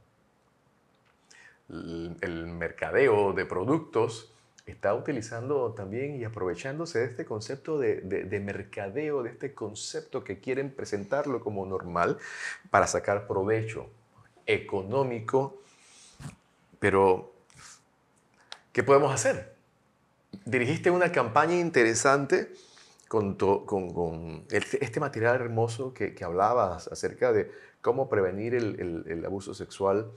el, 1.70 2.46
mercadeo 2.48 3.32
de 3.32 3.46
productos, 3.46 4.30
está 4.66 4.94
utilizando 4.94 5.72
también 5.72 6.20
y 6.20 6.24
aprovechándose 6.24 6.98
de 6.98 7.06
este 7.06 7.24
concepto 7.24 7.78
de, 7.78 8.02
de, 8.02 8.40
mercadeo, 8.40 9.22
de 9.22 9.30
este 9.30 9.54
concepto 9.54 10.24
que 10.24 10.40
quieren 10.40 10.70
presentarlo 10.70 11.40
como 11.40 11.64
normal 11.64 12.18
para 12.68 12.86
sacar 12.86 13.26
provecho 13.26 13.88
económico 14.44 15.56
pero, 16.80 17.32
¿qué 18.72 18.82
podemos 18.82 19.12
hacer? 19.14 19.54
Dirigiste 20.44 20.90
una 20.90 21.12
campaña 21.12 21.54
interesante 21.54 22.52
con, 23.06 24.46
este 24.50 24.98
material 25.00 25.36
hermoso 25.36 25.92
que, 25.92 26.16
hablabas 26.24 26.88
acerca 26.88 27.32
de 27.32 27.50
cómo 27.82 28.08
prevenir 28.08 28.54
el, 28.54 29.22
abuso 29.26 29.52
sexual 29.52 30.10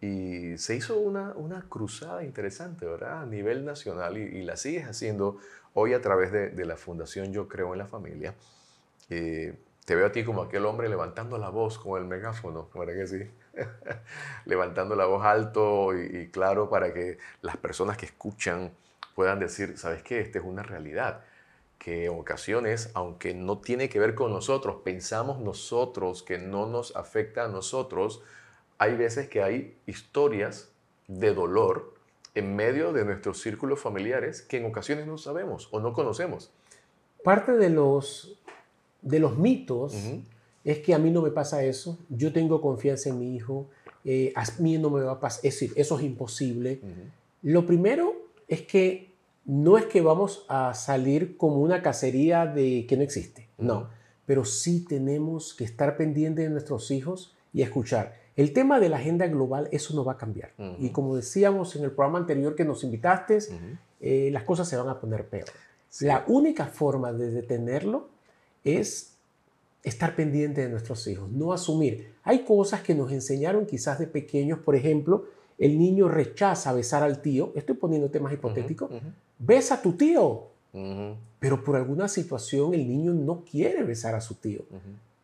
y 0.00 0.58
se 0.58 0.76
hizo 0.76 0.98
una, 0.98 1.34
cruzada 1.68 2.24
interesante, 2.24 2.84
¿verdad? 2.84 3.22
A 3.22 3.26
nivel 3.26 3.64
nacional 3.64 4.18
y, 4.18 4.42
la 4.42 4.56
sigues 4.56 4.86
haciendo 4.86 5.38
hoy 5.72 5.94
a 5.94 6.02
través 6.02 6.30
de, 6.30 6.64
la 6.64 6.76
Fundación 6.76 7.32
Yo 7.32 7.48
Creo 7.48 7.72
en 7.72 7.78
la 7.78 7.86
Familia. 7.86 8.34
Eh, 9.08 9.56
te 9.86 9.94
veo 9.94 10.06
a 10.06 10.12
ti 10.12 10.24
como 10.24 10.42
aquel 10.42 10.66
hombre 10.66 10.88
levantando 10.88 11.38
la 11.38 11.48
voz 11.48 11.78
con 11.78 12.00
el 12.00 12.06
megáfono, 12.06 12.68
¿verdad 12.74 12.94
que 12.94 13.06
sí? 13.06 13.30
levantando 14.46 14.96
la 14.96 15.06
voz 15.06 15.24
alto 15.24 15.96
y, 15.96 16.28
claro 16.28 16.68
para 16.68 16.92
que 16.92 17.18
las 17.42 17.56
personas 17.56 17.96
que 17.96 18.06
escuchan 18.06 18.72
puedan 19.14 19.38
decir, 19.40 19.78
¿sabes 19.78 20.02
qué? 20.02 20.20
Esta 20.20 20.38
es 20.38 20.44
una 20.44 20.62
realidad 20.62 21.22
que 21.78 22.06
en 22.06 22.12
ocasiones, 22.12 22.90
aunque 22.94 23.34
no 23.34 23.58
tiene 23.58 23.88
que 23.88 23.98
ver 23.98 24.14
con 24.14 24.30
nosotros, 24.32 24.76
pensamos 24.84 25.40
nosotros 25.40 26.22
que 26.22 26.38
no 26.38 26.66
nos 26.66 26.94
afecta 26.94 27.44
a 27.44 27.48
nosotros, 27.48 28.22
hay 28.78 28.96
veces 28.96 29.28
que 29.28 29.42
hay 29.42 29.76
historias 29.86 30.70
de 31.08 31.34
dolor 31.34 31.94
en 32.34 32.56
medio 32.56 32.92
de 32.92 33.04
nuestros 33.04 33.40
círculos 33.40 33.80
familiares 33.80 34.42
que 34.42 34.58
en 34.58 34.66
ocasiones 34.66 35.06
no 35.06 35.18
sabemos 35.18 35.68
o 35.72 35.80
no 35.80 35.92
conocemos. 35.92 36.50
Parte 37.24 37.52
de 37.52 37.68
los, 37.68 38.38
de 39.02 39.18
los 39.18 39.36
mitos 39.36 39.94
es 40.64 40.78
que 40.78 40.94
a 40.94 40.98
mí 40.98 41.10
no 41.10 41.22
me 41.22 41.30
pasa 41.30 41.64
eso, 41.64 41.98
yo 42.08 42.32
tengo 42.32 42.60
confianza 42.60 43.10
en 43.10 43.18
mi 43.18 43.34
hijo, 43.34 43.68
eh, 44.04 44.32
a 44.36 44.44
mí 44.58 44.78
no 44.78 44.90
me 44.90 45.02
va 45.02 45.12
a 45.12 45.20
pasar, 45.20 45.44
es 45.44 45.54
decir, 45.54 45.72
eso 45.76 45.98
es 45.98 46.04
imposible. 46.04 46.80
Lo 47.42 47.66
primero 47.66 48.14
es 48.48 48.62
que 48.62 49.12
no 49.44 49.76
es 49.76 49.86
que 49.86 50.00
vamos 50.00 50.44
a 50.48 50.74
salir 50.74 51.36
como 51.36 51.56
una 51.56 51.82
cacería 51.82 52.46
de 52.46 52.86
que 52.86 52.96
no 52.96 53.02
existe, 53.02 53.48
no, 53.58 53.88
pero 54.26 54.44
sí 54.44 54.84
tenemos 54.84 55.54
que 55.54 55.64
estar 55.64 55.96
pendientes 55.96 56.44
de 56.44 56.50
nuestros 56.50 56.90
hijos 56.90 57.34
y 57.52 57.62
escuchar. 57.62 58.20
El 58.34 58.52
tema 58.52 58.80
de 58.80 58.88
la 58.88 58.96
agenda 58.96 59.26
global, 59.26 59.68
eso 59.72 59.94
no 59.94 60.04
va 60.04 60.12
a 60.12 60.16
cambiar. 60.16 60.52
Y 60.78 60.90
como 60.90 61.16
decíamos 61.16 61.76
en 61.76 61.84
el 61.84 61.90
programa 61.90 62.18
anterior 62.18 62.54
que 62.54 62.64
nos 62.64 62.82
invitaste, 62.82 63.38
eh, 64.00 64.30
las 64.32 64.44
cosas 64.44 64.68
se 64.68 64.76
van 64.76 64.88
a 64.88 65.00
poner 65.00 65.26
peor. 65.26 65.48
La 66.00 66.24
única 66.26 66.66
forma 66.66 67.12
de 67.12 67.30
detenerlo 67.30 68.08
es 68.64 69.11
estar 69.82 70.14
pendiente 70.14 70.60
de 70.60 70.68
nuestros 70.68 71.06
hijos, 71.06 71.30
no 71.30 71.52
asumir. 71.52 72.14
Hay 72.22 72.40
cosas 72.40 72.82
que 72.82 72.94
nos 72.94 73.10
enseñaron 73.10 73.66
quizás 73.66 73.98
de 73.98 74.06
pequeños, 74.06 74.60
por 74.60 74.76
ejemplo, 74.76 75.26
el 75.58 75.78
niño 75.78 76.08
rechaza 76.08 76.72
besar 76.72 77.02
al 77.02 77.20
tío, 77.20 77.52
estoy 77.54 77.76
poniendo 77.76 78.10
temas 78.10 78.32
hipotéticos, 78.32 78.90
besa 79.38 79.74
a 79.74 79.82
tu 79.82 79.92
tío, 79.92 80.48
pero 81.38 81.62
por 81.62 81.76
alguna 81.76 82.08
situación 82.08 82.74
el 82.74 82.88
niño 82.88 83.12
no 83.12 83.44
quiere 83.44 83.82
besar 83.82 84.14
a 84.14 84.20
su 84.20 84.34
tío. 84.36 84.62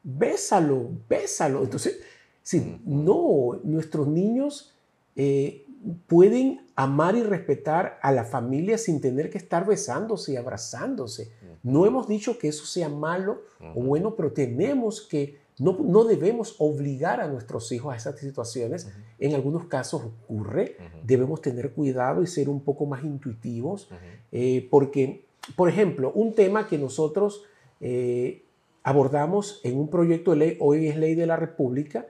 Bésalo, 0.03 0.91
bésalo. 1.09 1.63
Entonces, 1.63 2.01
si 2.43 2.81
no, 2.85 3.61
nuestros 3.63 4.07
niños 4.09 4.73
eh, 5.17 5.67
pueden 6.07 6.67
amar 6.75 7.17
y 7.17 7.23
respetar 7.23 7.99
a 8.03 8.13
la 8.13 8.25
familia 8.25 8.79
sin 8.79 9.01
tener 9.01 9.31
que 9.31 9.39
estar 9.39 9.67
besándose 9.67 10.33
y 10.33 10.37
abrazándose. 10.37 11.31
No 11.63 11.87
hemos 11.87 12.09
dicho 12.09 12.39
que 12.39 12.49
eso 12.49 12.67
sea 12.67 12.89
malo 12.89 13.43
o 13.75 13.83
bueno, 13.83 14.15
pero 14.15 14.33
tenemos 14.33 15.03
que, 15.03 15.41
no, 15.59 15.79
no, 15.81 16.05
debemos 16.05 16.57
obligar 16.59 17.21
a 17.21 17.29
nuestros 17.29 17.71
hijos 17.73 17.93
a 17.93 17.97
esas 17.97 18.19
situaciones. 18.19 18.89
En 19.19 19.35
algunos 19.35 19.67
casos 19.67 20.03
ocurre, 20.05 20.77
debemos 21.05 21.43
tener 21.43 21.73
cuidado 21.73 22.23
y 22.23 22.27
ser 22.27 22.49
un 22.49 22.61
poco 22.61 22.87
más 22.87 23.05
intuitivos, 23.05 23.89
eh, 24.33 24.67
porque, 24.71 25.25
por 25.57 25.69
ejemplo, 25.69 26.13
un 26.15 26.35
tema 26.35 26.69
que 26.69 26.79
nosotros 26.79 27.45
eh, 27.81 28.45
abordamos 28.83 29.61
en 29.65 29.79
un 29.79 29.89
proyecto 29.89 30.33
de 30.33 30.37
ley, 30.37 30.57
hoy 30.61 30.89
es 30.89 30.97
ley 30.97 31.15
de 31.15 31.27
la 31.27 31.37
República, 31.37 32.07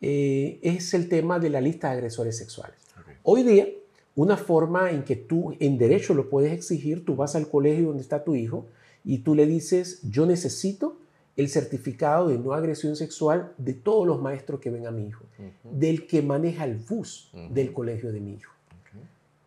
eh, 0.00 0.58
es 0.62 0.94
el 0.94 1.08
tema 1.08 1.38
de 1.38 1.50
la 1.50 1.60
lista 1.60 1.88
de 1.88 1.94
agresores 1.94 2.38
sexuales. 2.38 2.76
Hoy 3.22 3.42
día, 3.42 3.68
una 4.14 4.36
forma 4.36 4.90
en 4.90 5.04
que 5.04 5.16
tú 5.16 5.54
en 5.60 5.78
derecho 5.78 6.14
lo 6.14 6.30
puedes 6.30 6.52
exigir, 6.52 7.04
tú 7.04 7.16
vas 7.16 7.36
al 7.36 7.48
colegio 7.48 7.88
donde 7.88 8.02
está 8.02 8.24
tu 8.24 8.34
hijo 8.34 8.66
y 9.04 9.18
tú 9.18 9.34
le 9.34 9.46
dices, 9.46 10.00
yo 10.02 10.26
necesito 10.26 10.96
el 11.36 11.48
certificado 11.48 12.28
de 12.28 12.38
no 12.38 12.52
agresión 12.52 12.96
sexual 12.96 13.52
de 13.56 13.74
todos 13.74 14.06
los 14.06 14.20
maestros 14.20 14.60
que 14.60 14.70
ven 14.70 14.86
a 14.86 14.90
mi 14.90 15.06
hijo, 15.06 15.24
del 15.64 16.06
que 16.06 16.22
maneja 16.22 16.64
el 16.64 16.76
bus 16.76 17.32
del 17.50 17.72
colegio 17.72 18.12
de 18.12 18.20
mi 18.20 18.34
hijo. 18.34 18.52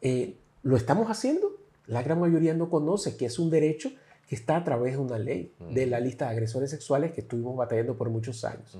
Eh, 0.02 0.36
¿Lo 0.64 0.78
estamos 0.78 1.10
haciendo? 1.10 1.58
La 1.88 2.02
gran 2.02 2.20
mayoría 2.20 2.54
no 2.54 2.70
conoce 2.70 3.18
que 3.18 3.26
es 3.26 3.40
un 3.40 3.50
derecho 3.50 3.92
que 4.28 4.36
está 4.36 4.56
a 4.56 4.64
través 4.64 4.94
de 4.94 5.00
una 5.00 5.20
ley, 5.20 5.54
de 5.72 5.86
la 5.86 6.00
lista 6.00 6.26
de 6.26 6.32
agresores 6.32 6.70
sexuales 6.70 7.12
que 7.12 7.22
estuvimos 7.22 7.56
batallando 7.56 7.98
por 7.98 8.10
muchos 8.10 8.44
años. 8.46 8.78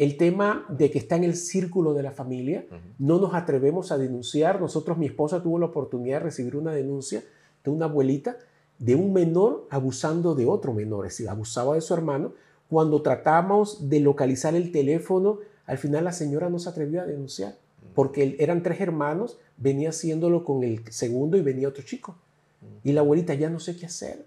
El 0.00 0.16
tema 0.16 0.64
de 0.70 0.90
que 0.90 0.98
está 0.98 1.16
en 1.16 1.24
el 1.24 1.36
círculo 1.36 1.92
de 1.92 2.02
la 2.02 2.10
familia, 2.10 2.64
no 2.98 3.20
nos 3.20 3.34
atrevemos 3.34 3.92
a 3.92 3.98
denunciar. 3.98 4.58
Nosotros, 4.58 4.96
mi 4.96 5.04
esposa 5.04 5.42
tuvo 5.42 5.58
la 5.58 5.66
oportunidad 5.66 6.20
de 6.20 6.24
recibir 6.24 6.56
una 6.56 6.72
denuncia 6.72 7.22
de 7.62 7.70
una 7.70 7.84
abuelita 7.84 8.38
de 8.78 8.94
un 8.94 9.12
menor 9.12 9.68
abusando 9.68 10.34
de 10.34 10.46
otro 10.46 10.72
menor, 10.72 11.04
es 11.04 11.12
decir, 11.12 11.28
abusaba 11.28 11.74
de 11.74 11.82
su 11.82 11.92
hermano. 11.92 12.32
Cuando 12.70 13.02
tratamos 13.02 13.90
de 13.90 14.00
localizar 14.00 14.54
el 14.54 14.72
teléfono, 14.72 15.40
al 15.66 15.76
final 15.76 16.04
la 16.04 16.12
señora 16.12 16.48
no 16.48 16.58
se 16.58 16.70
atrevió 16.70 17.02
a 17.02 17.04
denunciar, 17.04 17.58
porque 17.94 18.36
eran 18.38 18.62
tres 18.62 18.80
hermanos, 18.80 19.38
venía 19.58 19.90
haciéndolo 19.90 20.46
con 20.46 20.64
el 20.64 20.82
segundo 20.90 21.36
y 21.36 21.42
venía 21.42 21.68
otro 21.68 21.84
chico. 21.84 22.16
Y 22.82 22.92
la 22.92 23.02
abuelita 23.02 23.34
ya 23.34 23.50
no 23.50 23.60
sé 23.60 23.76
qué 23.76 23.84
hacer. 23.84 24.24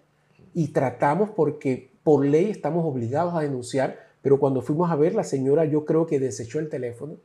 Y 0.53 0.67
tratamos 0.67 1.31
porque 1.31 1.89
por 2.03 2.23
ley 2.23 2.51
estamos 2.51 2.85
obligados 2.85 3.33
a 3.33 3.39
denunciar, 3.39 4.12
pero 4.23 4.39
cuando 4.39 4.61
fuimos 4.61 4.89
a 4.89 4.95
ver, 4.95 5.13
la 5.13 5.25
señora 5.25 5.65
yo 5.65 5.85
creo 5.85 6.07
que 6.07 6.19
desechó 6.19 6.57
el 6.59 6.69
teléfono, 6.69 7.17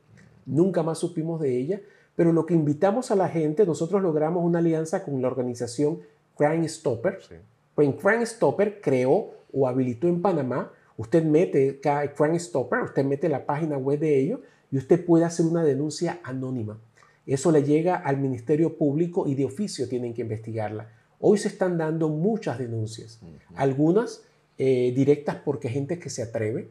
nunca 0.45 0.83
más 0.83 0.99
supimos 0.99 1.39
de 1.39 1.57
ella, 1.57 1.81
pero 2.15 2.33
lo 2.33 2.45
que 2.45 2.53
invitamos 2.53 3.09
a 3.09 3.15
la 3.15 3.29
gente, 3.29 3.65
nosotros 3.65 4.03
logramos 4.03 4.43
una 4.43 4.59
alianza 4.59 5.05
con 5.05 5.21
la 5.21 5.29
organización 5.29 6.01
Crime 6.37 6.67
Stopper. 6.67 7.19
Pues 7.73 7.87
en 7.87 7.93
Crime 7.93 8.25
Stopper 8.25 8.81
creó 8.81 9.31
o 9.53 9.67
habilitó 9.67 10.09
en 10.09 10.21
Panamá, 10.21 10.73
usted 10.97 11.23
mete 11.23 11.79
Crime 11.81 12.37
Stopper, 12.37 12.81
usted 12.81 13.05
mete 13.05 13.29
la 13.29 13.45
página 13.45 13.77
web 13.77 13.99
de 13.99 14.19
ellos 14.19 14.41
y 14.69 14.77
usted 14.77 15.05
puede 15.05 15.23
hacer 15.23 15.45
una 15.45 15.63
denuncia 15.63 16.19
anónima. 16.23 16.77
Eso 17.25 17.49
le 17.49 17.63
llega 17.63 17.95
al 17.95 18.17
Ministerio 18.17 18.77
Público 18.77 19.25
y 19.25 19.35
de 19.35 19.45
oficio 19.45 19.87
tienen 19.87 20.13
que 20.13 20.23
investigarla. 20.23 20.89
Hoy 21.21 21.37
se 21.37 21.47
están 21.47 21.77
dando 21.77 22.09
muchas 22.09 22.59
denuncias, 22.59 23.21
algunas 23.55 24.25
eh, 24.61 24.91
directas 24.93 25.37
porque 25.37 25.69
gente 25.69 25.99
que 25.99 26.09
se 26.09 26.21
atreve 26.21 26.69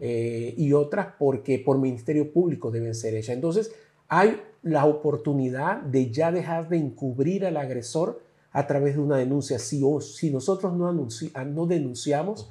eh, 0.00 0.54
y 0.56 0.72
otras 0.72 1.08
porque 1.18 1.58
por 1.58 1.76
Ministerio 1.76 2.32
Público 2.32 2.70
deben 2.70 2.94
ser 2.94 3.14
hechas. 3.14 3.34
Entonces, 3.34 3.72
hay 4.08 4.40
la 4.62 4.86
oportunidad 4.86 5.82
de 5.82 6.10
ya 6.10 6.32
dejar 6.32 6.70
de 6.70 6.78
encubrir 6.78 7.44
al 7.44 7.58
agresor 7.58 8.22
a 8.52 8.66
través 8.66 8.94
de 8.94 9.02
una 9.02 9.18
denuncia. 9.18 9.58
Si, 9.58 9.82
o, 9.84 10.00
si 10.00 10.30
nosotros 10.30 10.72
no, 10.72 10.88
ah, 11.34 11.44
no 11.44 11.66
denunciamos, 11.66 12.48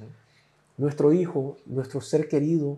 nuestro 0.78 1.13
hijo, 1.13 1.58
nuestro 1.65 2.00
ser 2.00 2.30
querido, 2.30 2.78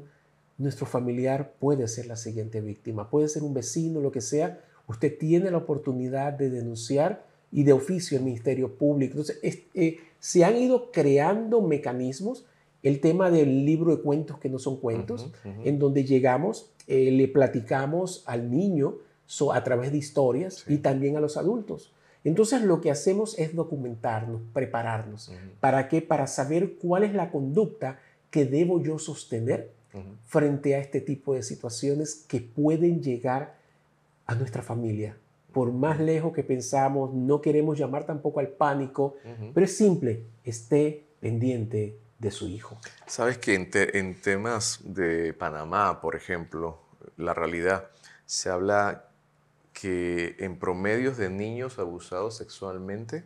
nuestro 0.58 0.86
familiar 0.86 1.52
puede 1.60 1.89
ser 1.89 2.06
la 2.06 2.15
siguiente 2.15 2.62
víctima. 2.62 3.10
Puede 3.10 3.28
ser 3.28 3.43
un 3.43 3.54
vecino, 3.54 4.00
lo 4.00 4.13
que 4.13 4.22
sea. 4.22 4.62
Usted 4.88 5.17
tiene 5.17 5.52
la 5.52 5.58
oportunidad 5.58 6.32
de 6.32 6.50
denunciar 6.50 7.27
y 7.51 7.63
de 7.63 7.73
oficio 7.73 8.17
el 8.17 8.23
Ministerio 8.23 8.75
Público. 8.75 9.13
Entonces, 9.13 9.39
eh, 9.73 9.99
se 10.19 10.43
han 10.43 10.57
ido 10.57 10.91
creando 10.91 11.62
mecanismos, 11.62 12.45
el 12.83 12.99
tema 12.99 13.31
del 13.31 13.65
libro 13.65 13.95
de 13.95 14.01
cuentos 14.01 14.38
que 14.38 14.49
no 14.49 14.60
son 14.60 14.77
cuentos, 14.77 15.31
en 15.63 15.79
donde 15.79 16.05
llegamos, 16.05 16.71
eh, 16.88 17.12
le 17.12 17.27
platicamos 17.27 18.23
al 18.27 18.51
niño 18.51 18.97
a 19.53 19.63
través 19.63 19.91
de 19.91 19.97
historias 19.97 20.63
y 20.67 20.77
también 20.77 21.17
a 21.17 21.19
los 21.19 21.38
adultos. 21.38 21.91
Entonces 22.23 22.62
lo 22.62 22.81
que 22.81 22.91
hacemos 22.91 23.38
es 23.39 23.55
documentarnos, 23.55 24.41
prepararnos. 24.53 25.31
¿Para 25.60 25.88
qué? 25.88 26.01
Para 26.01 26.27
saber 26.27 26.75
cuál 26.77 27.03
es 27.03 27.13
la 27.13 27.31
conducta 27.31 27.99
que 28.29 28.45
debo 28.45 28.81
yo 28.81 28.99
sostener 28.99 29.71
frente 30.25 30.75
a 30.75 30.79
este 30.79 31.01
tipo 31.01 31.33
de 31.33 31.41
situaciones 31.41 32.25
que 32.27 32.39
pueden 32.41 33.01
llegar 33.01 33.55
a 34.25 34.36
nuestra 34.36 34.62
familia, 34.62 35.17
por 35.58 35.72
más 35.72 36.00
lejos 36.00 36.34
que 36.34 36.43
pensamos, 36.43 37.15
no 37.15 37.41
queremos 37.41 37.80
llamar 37.80 38.06
tampoco 38.06 38.39
al 38.39 38.50
pánico, 38.50 39.15
pero 39.56 39.65
es 39.65 39.76
simple, 39.76 40.28
esté 40.43 41.08
pendiente 41.20 41.98
de 42.20 42.30
su 42.30 42.48
hijo. 42.48 42.78
Sabes 43.08 43.39
que 43.39 43.56
en, 43.56 44.22
temas 44.22 44.82
de 44.84 45.34
Panamá, 45.34 46.00
por 46.00 46.15
ejemplo, 46.15 46.78
la 47.17 47.34
realidad, 47.34 47.89
se 48.28 48.52
habla 48.52 49.06
que 49.74 50.36
en 50.38 50.60
promedios 50.60 51.17
de 51.17 51.32
niños 51.32 51.80
abusados 51.80 52.38
sexualmente, 52.38 53.24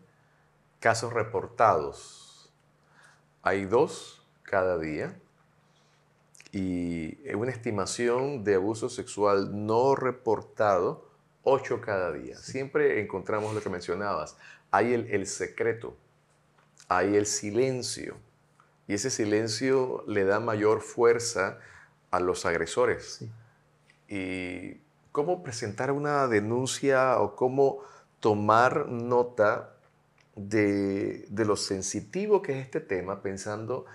casos 0.79 1.11
reportados, 1.11 2.49
hay 3.41 3.65
dos 3.65 4.25
cada 4.43 4.79
día 4.79 5.19
y 6.53 7.29
una 7.35 7.51
estimación 7.51 8.45
de 8.45 8.55
abuso 8.55 8.87
sexual 8.87 9.65
no 9.65 9.97
reportado 9.97 11.10
ocho 11.43 11.81
cada 11.81 12.11
día. 12.11 12.37
Siempre 12.37 13.01
encontramos 13.01 13.53
lo 13.53 13.61
que 13.61 13.69
mencionabas. 13.69 14.37
Hay 14.69 14.93
el, 14.93 15.27
secreto, 15.27 15.95
hay 16.87 17.15
el 17.15 17.25
silencio. 17.25 18.15
Y 18.87 18.93
ese 18.93 19.09
silencio 19.09 20.03
le 20.07 20.23
da 20.23 20.39
mayor 20.39 20.81
fuerza 20.81 21.59
a 22.09 22.19
los 22.19 22.45
agresores. 22.45 23.25
Y 24.07 24.77
cómo 25.11 25.43
presentar 25.43 25.91
una 25.91 26.27
denuncia 26.27 27.19
o 27.19 27.35
cómo 27.35 27.79
tomar 28.19 28.87
nota 28.87 29.73
de, 30.35 31.25
de, 31.29 31.45
lo 31.45 31.57
sensitivo 31.57 32.41
que 32.41 32.53
es 32.53 32.65
este 32.65 32.79
tema, 32.79 33.21
pensando 33.21 33.85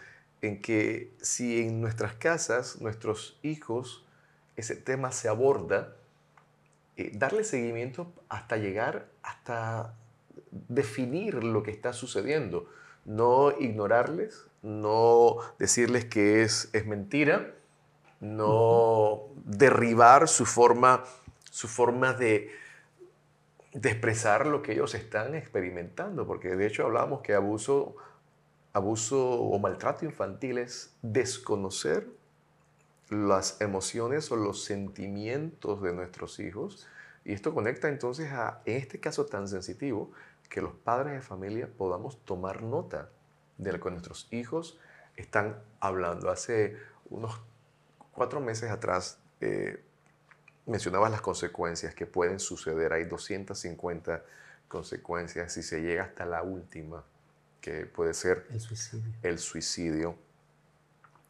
en 0.42 0.60
que 0.60 1.14
si 1.20 1.62
en 1.62 1.80
nuestras 1.80 2.14
casas, 2.14 2.80
nuestros 2.80 3.38
hijos, 3.42 4.04
ese 4.56 4.76
tema 4.76 5.12
se 5.12 5.28
aborda, 5.28 5.96
eh, 6.96 7.12
darle 7.14 7.44
seguimiento 7.44 8.12
hasta 8.28 8.56
llegar, 8.56 9.08
hasta 9.22 9.94
definir 10.50 11.44
lo 11.44 11.62
que 11.62 11.70
está 11.70 11.92
sucediendo. 11.92 12.66
No 13.04 13.52
ignorarles, 13.58 14.46
no 14.62 15.36
decirles 15.58 16.06
que 16.06 16.42
es, 16.42 16.70
es 16.72 16.86
mentira, 16.86 17.54
no 18.20 19.28
derribar 19.44 20.26
su 20.26 20.46
forma, 20.46 21.04
su 21.50 21.68
forma 21.68 22.14
de, 22.14 22.50
de 23.74 23.90
expresar 23.90 24.46
lo 24.46 24.62
que 24.62 24.72
ellos 24.72 24.94
están 24.94 25.34
experimentando, 25.34 26.26
porque 26.26 26.56
de 26.56 26.66
hecho 26.66 26.84
hablábamos 26.84 27.20
que 27.20 27.34
abuso, 27.34 27.94
abuso 28.72 29.32
o 29.32 29.58
maltrato 29.58 30.04
infantil 30.06 30.58
es 30.58 30.94
desconocer 31.02 32.08
las 33.08 33.60
emociones 33.60 34.30
o 34.32 34.36
los 34.36 34.64
sentimientos 34.64 35.82
de 35.82 35.92
nuestros 35.92 36.40
hijos. 36.40 36.86
Y 37.24 37.32
esto 37.32 37.54
conecta 37.54 37.88
entonces 37.88 38.32
a, 38.32 38.62
en 38.64 38.76
este 38.76 39.00
caso 39.00 39.26
tan 39.26 39.48
sensitivo, 39.48 40.12
que 40.48 40.60
los 40.60 40.74
padres 40.74 41.14
de 41.14 41.20
familia 41.20 41.68
podamos 41.76 42.24
tomar 42.24 42.62
nota 42.62 43.10
de 43.58 43.72
lo 43.72 43.80
que 43.80 43.90
nuestros 43.90 44.28
hijos 44.30 44.78
están 45.16 45.60
hablando. 45.80 46.30
Hace 46.30 46.76
unos 47.10 47.40
cuatro 48.12 48.40
meses 48.40 48.70
atrás 48.70 49.18
eh, 49.40 49.82
mencionabas 50.66 51.10
las 51.10 51.20
consecuencias 51.20 51.94
que 51.94 52.06
pueden 52.06 52.38
suceder. 52.38 52.92
Hay 52.92 53.04
250 53.04 54.24
consecuencias 54.68 55.52
si 55.52 55.62
se 55.62 55.80
llega 55.80 56.04
hasta 56.04 56.26
la 56.26 56.42
última, 56.42 57.04
que 57.60 57.86
puede 57.86 58.14
ser 58.14 58.46
el 58.50 58.60
suicidio. 58.60 59.12
El 59.22 59.38
suicidio 59.38 60.18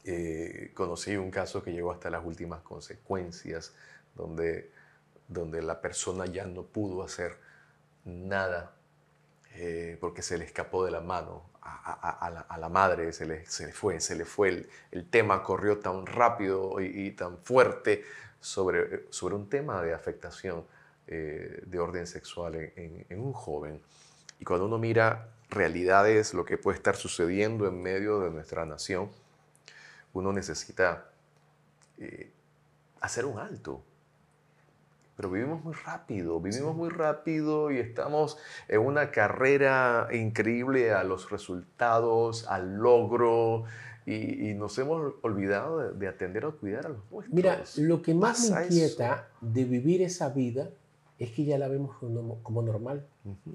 eh, 0.06 0.70
conocí 0.74 1.16
un 1.16 1.30
caso 1.30 1.62
que 1.62 1.72
llegó 1.72 1.90
hasta 1.90 2.10
las 2.10 2.24
últimas 2.24 2.62
consecuencias, 2.62 3.74
donde, 4.14 4.70
donde 5.28 5.62
la 5.62 5.80
persona 5.80 6.26
ya 6.26 6.46
no 6.46 6.62
pudo 6.62 7.02
hacer 7.02 7.36
nada 8.04 8.72
eh, 9.56 9.96
porque 10.00 10.22
se 10.22 10.38
le 10.38 10.44
escapó 10.44 10.84
de 10.84 10.90
la 10.90 11.00
mano 11.00 11.42
a, 11.62 12.56
la, 12.58 12.68
madre, 12.68 13.12
se 13.12 13.26
le, 13.26 13.44
se 13.46 13.66
le, 13.66 13.72
fue, 13.72 13.98
se 14.00 14.14
le 14.14 14.24
fue, 14.24 14.68
el, 14.92 15.08
tema 15.08 15.42
corrió 15.42 15.78
tan 15.78 16.06
rápido 16.06 16.80
y, 16.80 17.10
tan 17.10 17.38
fuerte 17.38 18.04
sobre, 18.40 19.06
sobre 19.10 19.34
un 19.34 19.48
tema 19.48 19.82
de 19.82 19.92
afectación 19.92 20.64
eh, 21.08 21.62
de 21.66 21.78
orden 21.80 22.06
sexual 22.06 22.54
en, 22.54 23.20
un 23.20 23.32
joven. 23.32 23.80
Y 24.38 24.44
cuando 24.44 24.66
uno 24.66 24.78
mira 24.78 25.30
realidades, 25.50 26.34
lo 26.34 26.44
que 26.44 26.56
puede 26.56 26.76
estar 26.76 26.94
sucediendo 26.94 27.66
en 27.66 27.82
medio 27.82 28.20
de 28.20 28.30
nuestra 28.30 28.64
nación, 28.64 29.10
uno 30.16 30.32
necesita 30.32 31.10
eh, 31.98 32.30
hacer 33.00 33.24
un 33.24 33.38
alto. 33.38 33.82
Pero 35.16 35.30
vivimos 35.30 35.64
muy 35.64 35.74
rápido, 35.74 36.40
vivimos 36.40 36.76
muy 36.76 36.90
rápido 36.90 37.70
y 37.70 37.78
estamos 37.78 38.36
en 38.68 38.80
una 38.80 39.10
carrera 39.10 40.08
increíble 40.12 40.92
a 40.92 41.04
los 41.04 41.30
resultados, 41.30 42.46
al 42.48 42.76
logro, 42.76 43.64
y, 44.04 44.54
nos 44.54 44.78
hemos 44.78 45.14
olvidado 45.22 45.92
de, 45.92 46.06
atender 46.06 46.44
o 46.44 46.56
cuidar 46.56 46.86
a 46.86 46.90
los 46.90 47.10
nuestros. 47.10 47.34
Mira, 47.34 47.64
lo 47.78 48.02
que 48.02 48.14
más 48.14 48.50
me 48.50 48.64
inquieta 48.64 49.28
de 49.40 49.64
vivir 49.64 50.00
esa 50.02 50.28
vida 50.28 50.70
es 51.18 51.32
que 51.32 51.44
ya 51.44 51.58
la 51.58 51.66
vemos 51.66 51.96
como, 52.42 52.62
normal. 52.62 53.04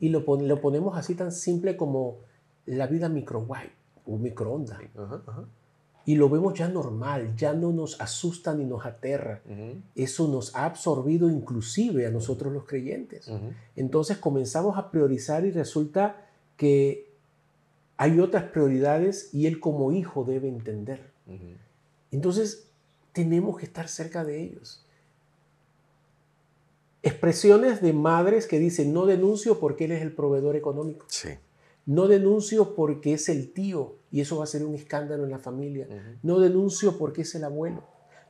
Y 0.01 0.09
lo, 0.09 0.25
lo, 0.41 0.61
ponemos 0.61 0.97
así 0.97 1.15
tan 1.15 1.31
simple 1.31 1.77
como 1.77 2.17
la 2.65 2.87
vida 2.87 3.07
microwave 3.07 3.71
o 4.05 4.17
microondas. 4.17 4.79
Y 6.05 6.15
lo 6.15 6.29
vemos 6.29 6.53
ya 6.55 6.67
normal, 6.67 7.35
ya 7.35 7.53
no 7.53 7.71
nos 7.71 7.99
asusta 8.01 8.53
ni 8.55 8.65
nos 8.65 8.85
aterra. 8.85 9.41
Eso 9.95 10.27
nos 10.27 10.55
ha 10.55 10.65
absorbido 10.65 11.29
inclusive 11.29 12.07
a 12.07 12.11
nosotros 12.11 12.51
los 12.51 12.65
creyentes. 12.65 13.31
Entonces 13.75 14.17
comenzamos 14.17 14.77
a 14.77 14.89
priorizar 14.89 15.45
y 15.45 15.51
resulta 15.51 16.27
que 16.57 17.11
hay 17.97 18.19
otras 18.19 18.45
prioridades 18.45 19.29
y 19.31 19.45
él 19.45 19.59
como 19.59 19.91
hijo 19.91 20.23
debe 20.23 20.47
entender. 20.47 21.11
Entonces, 22.09 22.67
tenemos 23.13 23.57
que 23.57 23.65
estar 23.65 23.87
cerca 23.87 24.23
de 24.23 24.41
ellos. 24.41 24.85
Expresiones 27.03 27.81
de 27.81 27.93
madres 27.93 28.47
que 28.47 28.59
dicen, 28.59 28.93
no 28.93 29.05
denuncio 29.05 29.59
porque 29.59 29.85
él 29.85 29.91
es 29.91 30.01
el 30.01 30.13
proveedor 30.13 30.55
económico. 30.55 31.05
Sí. 31.09 31.29
No 31.85 32.07
denuncio 32.07 32.75
porque 32.75 33.13
es 33.13 33.27
el 33.29 33.51
tío 33.53 33.95
y 34.11 34.21
eso 34.21 34.37
va 34.37 34.43
a 34.43 34.47
ser 34.47 34.65
un 34.65 34.75
escándalo 34.75 35.23
en 35.23 35.31
la 35.31 35.39
familia. 35.39 35.87
No 36.21 36.39
denuncio 36.39 36.97
porque 36.97 37.21
es 37.21 37.33
el 37.35 37.45
abuelo. 37.45 37.83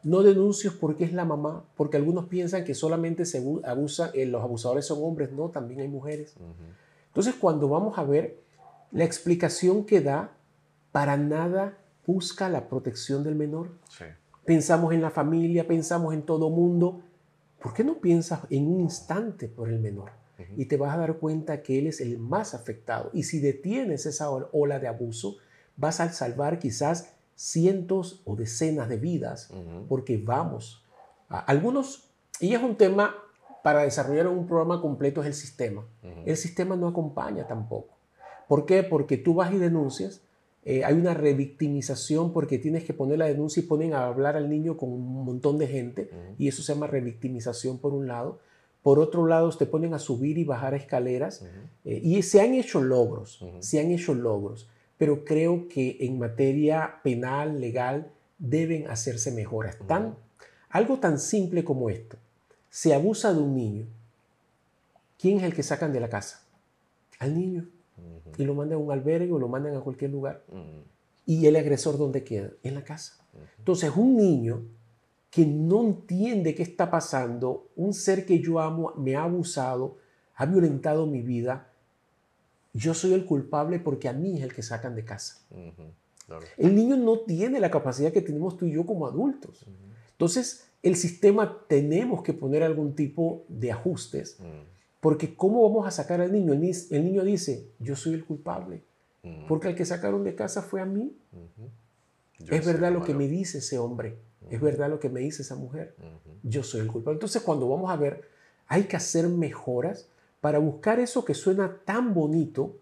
No 0.04 0.24
denuncio 0.24 0.74
porque 0.80 1.04
es 1.04 1.14
la 1.14 1.26
mamá, 1.26 1.64
porque 1.76 1.98
algunos 1.98 2.26
piensan 2.26 2.64
que 2.64 2.74
solamente 2.74 3.26
se 3.26 3.44
abusa, 3.64 4.12
eh, 4.14 4.26
los 4.26 4.42
abusadores 4.42 4.86
son 4.86 5.00
hombres, 5.04 5.32
no, 5.32 5.50
también 5.50 5.82
hay 5.82 5.88
mujeres. 5.88 6.36
Entonces, 7.08 7.36
cuando 7.40 7.68
vamos 7.68 7.98
a 7.98 8.04
ver, 8.04 8.38
la 8.92 9.04
explicación 9.04 9.86
que 9.86 10.02
da 10.02 10.32
para 10.92 11.18
nada 11.18 11.78
busca 12.06 12.50
la 12.50 12.68
protección 12.68 13.24
del 13.24 13.36
menor. 13.36 13.70
Pensamos 14.46 14.94
en 14.94 15.02
la 15.02 15.12
familia, 15.12 15.68
pensamos 15.68 16.14
en 16.14 16.24
todo 16.24 16.50
mundo. 16.50 17.02
¿Por 17.62 17.74
qué 17.74 17.84
no 17.84 18.00
piensas 18.00 18.42
en 18.50 18.68
un 18.68 18.82
instante 18.82 19.48
por 19.48 19.70
el 19.70 19.80
menor? 19.80 20.12
Y 20.58 20.66
te 20.66 20.78
vas 20.78 20.96
a 20.96 20.98
dar 20.98 21.18
cuenta 21.18 21.62
que 21.62 21.78
él 21.78 21.86
es 21.86 22.02
el 22.02 22.18
más 22.18 22.56
afectado. 22.56 23.12
Y 23.14 23.24
si 23.24 23.40
detienes 23.40 24.08
esa 24.08 24.32
ola 24.32 24.80
de 24.80 24.88
abuso, 24.88 25.38
vas 25.82 26.00
a 26.00 26.10
salvar 26.14 26.60
quizás 26.60 27.12
cientos 27.36 28.22
o 28.24 28.36
decenas 28.36 28.88
de 28.88 28.98
vidas, 28.98 29.50
porque 29.90 30.18
vamos. 30.18 30.86
A 31.28 31.40
algunos, 31.40 32.12
y 32.40 32.54
es 32.54 32.62
un 32.62 32.76
tema 32.76 33.16
para 33.64 33.82
desarrollar 33.82 34.28
un 34.28 34.46
programa 34.48 34.80
completo, 34.80 35.22
es 35.22 35.28
el 35.28 35.34
sistema. 35.34 35.86
El 36.26 36.38
sistema 36.38 36.76
no 36.76 36.88
acompaña 36.88 37.48
tampoco. 37.48 37.98
¿Por 38.48 38.66
qué? 38.66 38.84
Porque 38.84 39.18
tú 39.18 39.34
vas 39.34 39.52
y 39.54 39.58
denuncias, 39.58 40.22
eh, 40.64 40.84
hay 40.86 40.94
una 40.94 41.16
revictimización 41.16 42.32
porque 42.32 42.60
tienes 42.60 42.84
que 42.84 42.94
poner 42.94 43.18
la 43.18 43.26
denuncia 43.26 43.64
y 43.64 43.66
ponen 43.66 43.94
a 43.94 44.06
hablar 44.06 44.38
al 44.38 44.48
niño 44.48 44.78
con 44.78 44.92
un 44.92 45.26
montón 45.26 45.58
de 45.58 45.68
gente 45.68 46.12
y 46.38 46.48
eso 46.48 46.62
se 46.62 46.74
llama 46.74 46.86
revictimización 46.88 47.80
por 47.80 47.94
un 47.94 48.08
lado. 48.08 48.40
Por 48.84 49.00
otro 49.00 49.26
lado, 49.26 49.50
te 49.52 49.66
ponen 49.66 49.94
a 49.94 50.00
subir 50.00 50.38
y 50.38 50.44
bajar 50.44 50.76
escaleras 50.76 51.44
eh, 51.86 52.00
y 52.04 52.22
se 52.22 52.42
han 52.42 52.54
hecho 52.54 52.82
logros, 52.82 53.44
se 53.60 53.80
han 53.80 53.90
hecho 53.92 54.14
logros, 54.14 54.70
pero 55.02 55.26
creo 55.26 55.68
que 55.68 55.98
en 56.02 56.20
materia 56.20 57.00
penal, 57.04 57.60
legal, 57.60 58.12
deben 58.38 58.88
hacerse 58.88 59.32
mejoras. 59.32 59.76
Tan, 59.88 60.16
algo 60.70 61.00
tan 61.00 61.18
simple 61.18 61.64
como 61.64 61.90
esto. 61.90 62.18
Se 62.70 62.94
abusa 62.94 63.34
de 63.34 63.40
un 63.40 63.56
niño. 63.56 63.88
¿Quién 65.18 65.40
es 65.40 65.44
el 65.44 65.56
que 65.56 65.64
sacan 65.64 65.92
de 65.92 66.02
la 66.02 66.08
casa? 66.08 66.46
Al 67.18 67.34
niño 67.34 67.66
y 68.38 68.44
lo 68.44 68.54
mandan 68.54 68.78
a 68.78 68.82
un 68.84 68.92
albergue 68.92 69.32
o 69.32 69.40
lo 69.40 69.48
mandan 69.48 69.76
a 69.76 69.80
cualquier 69.80 70.12
lugar. 70.12 70.44
¿Y 71.26 71.48
el 71.48 71.56
agresor 71.56 71.98
dónde 71.98 72.24
queda? 72.24 72.52
En 72.62 72.76
la 72.76 72.84
casa. 72.84 73.26
Entonces, 73.58 73.92
un 73.96 74.16
niño 74.16 74.68
que 75.32 75.48
no 75.48 75.82
entiende 75.82 76.54
qué 76.54 76.62
está 76.62 76.92
pasando, 76.92 77.72
un 77.76 77.96
ser 77.96 78.28
que 78.28 78.40
yo 78.40 78.60
amo 78.60 78.94
me 78.98 79.16
ha 79.16 79.24
abusado, 79.24 79.98
ha 80.36 80.46
violentado 80.46 81.08
mi 81.08 81.24
vida, 81.24 81.71
yo 82.74 82.94
soy 82.94 83.14
el 83.14 83.26
culpable 83.26 83.80
porque 83.80 84.10
a 84.10 84.14
mí 84.14 84.38
es 84.38 84.44
el 84.44 84.54
que 84.54 84.62
sacan 84.62 84.96
de 84.96 85.06
casa. 85.06 85.42
El 86.58 86.76
niño 86.76 86.96
no 86.96 87.20
tiene 87.20 87.60
la 87.60 87.70
capacidad 87.70 88.12
que 88.12 88.22
tenemos 88.22 88.58
tú 88.58 88.66
y 88.66 88.72
yo 88.72 88.86
como 88.86 89.06
adultos. 89.06 89.66
Entonces, 90.12 90.68
el 90.82 90.96
sistema 90.96 91.66
tenemos 91.68 92.24
que 92.24 92.34
poner 92.34 92.64
algún 92.64 92.96
tipo 92.96 93.44
de 93.50 93.72
ajustes 93.72 94.38
porque 95.02 95.36
¿cómo 95.36 95.68
vamos 95.68 95.86
a 95.88 95.92
sacar 95.92 96.22
al 96.22 96.32
niño? 96.32 96.54
El, 96.54 97.04
niño 97.04 97.24
dice, 97.24 97.68
yo 97.80 97.96
soy 97.96 98.14
el 98.14 98.24
culpable. 98.24 98.84
Porque 99.48 99.68
el 99.68 99.76
que 99.76 99.84
sacaron 99.84 100.24
de 100.24 100.36
casa 100.36 100.62
fue 100.62 100.80
a 100.80 100.86
mí. 100.86 101.18
Es 102.50 102.66
verdad 102.66 102.94
lo 102.94 103.04
que 103.04 103.14
me 103.14 103.28
dice 103.28 103.58
ese 103.58 103.78
hombre. 103.80 104.18
Es 104.50 104.62
verdad 104.62 104.90
lo 104.90 105.00
que 105.00 105.10
me 105.10 105.20
dice 105.20 105.42
esa 105.42 105.56
mujer. 105.56 105.96
Yo 106.44 106.64
soy 106.64 106.82
el 106.82 106.88
culpable. 106.88 107.16
Entonces 107.16 107.42
cuando 107.42 107.68
vamos 107.68 107.90
a 107.92 107.96
ver, 107.96 108.30
hay 108.68 108.84
que 108.84 108.96
hacer 108.96 109.28
mejoras 109.28 110.08
para 110.42 110.58
buscar 110.58 111.00
eso 111.00 111.24
que 111.24 111.36
suena 111.36 111.78
tan 111.86 112.14
bonito, 112.14 112.80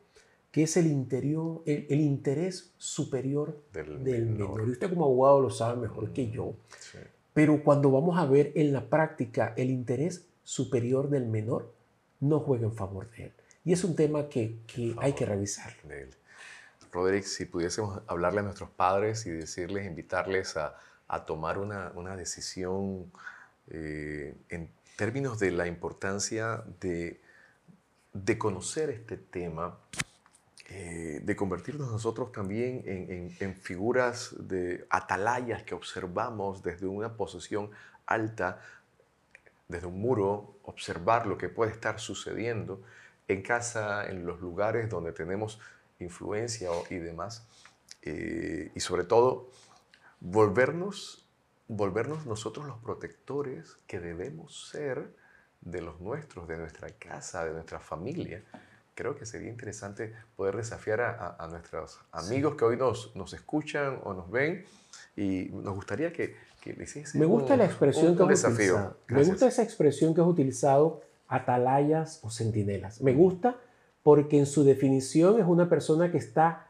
que 0.52 0.64
es 0.64 0.78
el, 0.78 0.88
interior, 0.88 1.62
el, 1.66 2.00
interés 2.00 2.74
superior 2.78 3.62
del, 3.72 4.00
menor. 4.00 4.64
Y 4.68 4.72
usted 4.72 4.90
como 4.90 5.06
abogado 5.06 5.42
lo 5.42 5.50
sabe 5.52 5.80
mejor 5.80 6.12
que 6.12 6.32
yo. 6.32 6.56
Pero 7.34 7.64
cuando 7.64 7.92
vamos 7.92 8.18
a 8.18 8.26
ver 8.26 8.52
en 8.56 8.74
la 8.74 8.90
práctica 8.90 9.54
el 9.56 9.70
interés 9.70 10.26
superior 10.44 11.10
del 11.10 11.28
menor, 11.28 11.72
no 12.22 12.40
juega 12.40 12.66
en 12.66 12.74
favor 12.74 13.12
de 13.12 13.26
él. 13.26 13.34
Y 13.64 13.74
es 13.74 13.84
un 13.84 13.96
tema 13.96 14.30
que, 14.30 14.58
hay 14.98 15.14
que 15.14 15.26
revisar. 15.26 15.74
Roderick, 16.92 17.26
si 17.26 17.46
pudiésemos 17.46 18.02
hablarle 18.08 18.40
a 18.40 18.44
nuestros 18.44 18.70
padres 18.72 19.28
y 19.28 19.30
decirles, 19.30 19.86
invitarles 19.86 20.58
a, 20.58 20.76
tomar 21.28 21.60
una, 21.60 22.16
decisión 22.16 23.12
eh, 23.68 24.34
en 24.50 24.72
términos 24.96 25.40
de 25.40 25.52
la 25.52 25.68
importancia 25.68 26.64
de, 26.80 27.20
de 28.14 28.38
conocer 28.38 28.90
este 28.90 29.18
tema, 29.18 29.78
eh, 30.70 31.22
de 31.24 31.36
convertirnos 31.36 31.92
nosotros 31.92 32.32
también 32.32 32.84
en, 32.86 33.36
en, 33.40 33.56
figuras 33.56 34.36
de 34.40 34.86
atalayas 34.90 35.64
que 35.64 35.74
observamos 35.74 36.62
desde 36.62 36.88
una 36.88 37.16
posición 37.16 37.72
alta 38.06 38.62
desde 39.70 39.86
un 39.86 40.02
muro, 40.02 40.56
observar 40.64 41.28
lo 41.28 41.38
que 41.38 41.48
puede 41.48 41.72
estar 41.72 42.00
sucediendo 42.00 42.82
en 43.28 43.44
casa, 43.44 44.10
en 44.10 44.26
los 44.26 44.42
lugares 44.42 44.90
donde 44.90 45.14
tenemos 45.14 45.60
influencia 46.00 46.70
y 46.90 46.96
demás. 46.96 47.48
Eh, 48.02 48.72
y 48.74 48.80
sobre 48.80 49.04
todo, 49.04 49.52
volvernos, 50.20 51.28
volvernos 51.68 52.26
nosotros 52.26 52.66
los 52.66 52.80
protectores 52.80 53.78
que 53.86 54.00
debemos 54.00 54.70
ser 54.70 55.14
de 55.62 55.82
los 55.82 56.00
nuestros, 56.00 56.48
de 56.48 56.58
nuestra 56.58 56.90
casa, 56.90 57.46
de 57.46 57.54
nuestra 57.54 57.80
familia. 57.80 58.44
Creo 58.96 59.16
que 59.16 59.26
sería 59.26 59.50
interesante 59.50 60.14
poder 60.36 60.58
desafiar 60.58 61.02
a, 61.02 61.48
nuestros 61.50 62.00
amigos 62.12 62.56
que 62.56 62.66
hoy 62.66 62.78
nos, 62.78 63.16
nos 63.16 63.34
escuchan 63.34 64.00
o 64.04 64.14
nos 64.14 64.30
ven 64.30 64.66
y 65.16 65.50
nos 65.52 65.76
gustaría 65.76 66.12
que, 66.12 66.36
me 67.14 67.26
gusta 67.26 67.56
la 67.56 67.66
expresión 67.66 68.18
que 68.18 68.24
has 68.24 68.44
utilizado. 68.44 68.98
Me 69.08 69.24
gusta 69.24 69.48
esa 69.48 69.64
expresión 69.64 70.14
que 70.14 70.22
has 70.22 70.28
utilizado, 70.28 71.02
atalayas 71.28 72.20
o 72.22 72.30
centinelas. 72.30 73.02
Me 73.02 73.14
gusta 73.14 73.56
porque 74.04 74.38
en 74.38 74.46
su 74.46 74.64
definición 74.64 75.40
es 75.40 75.46
una 75.46 75.70
persona 75.70 76.12
que 76.12 76.18
está 76.18 76.68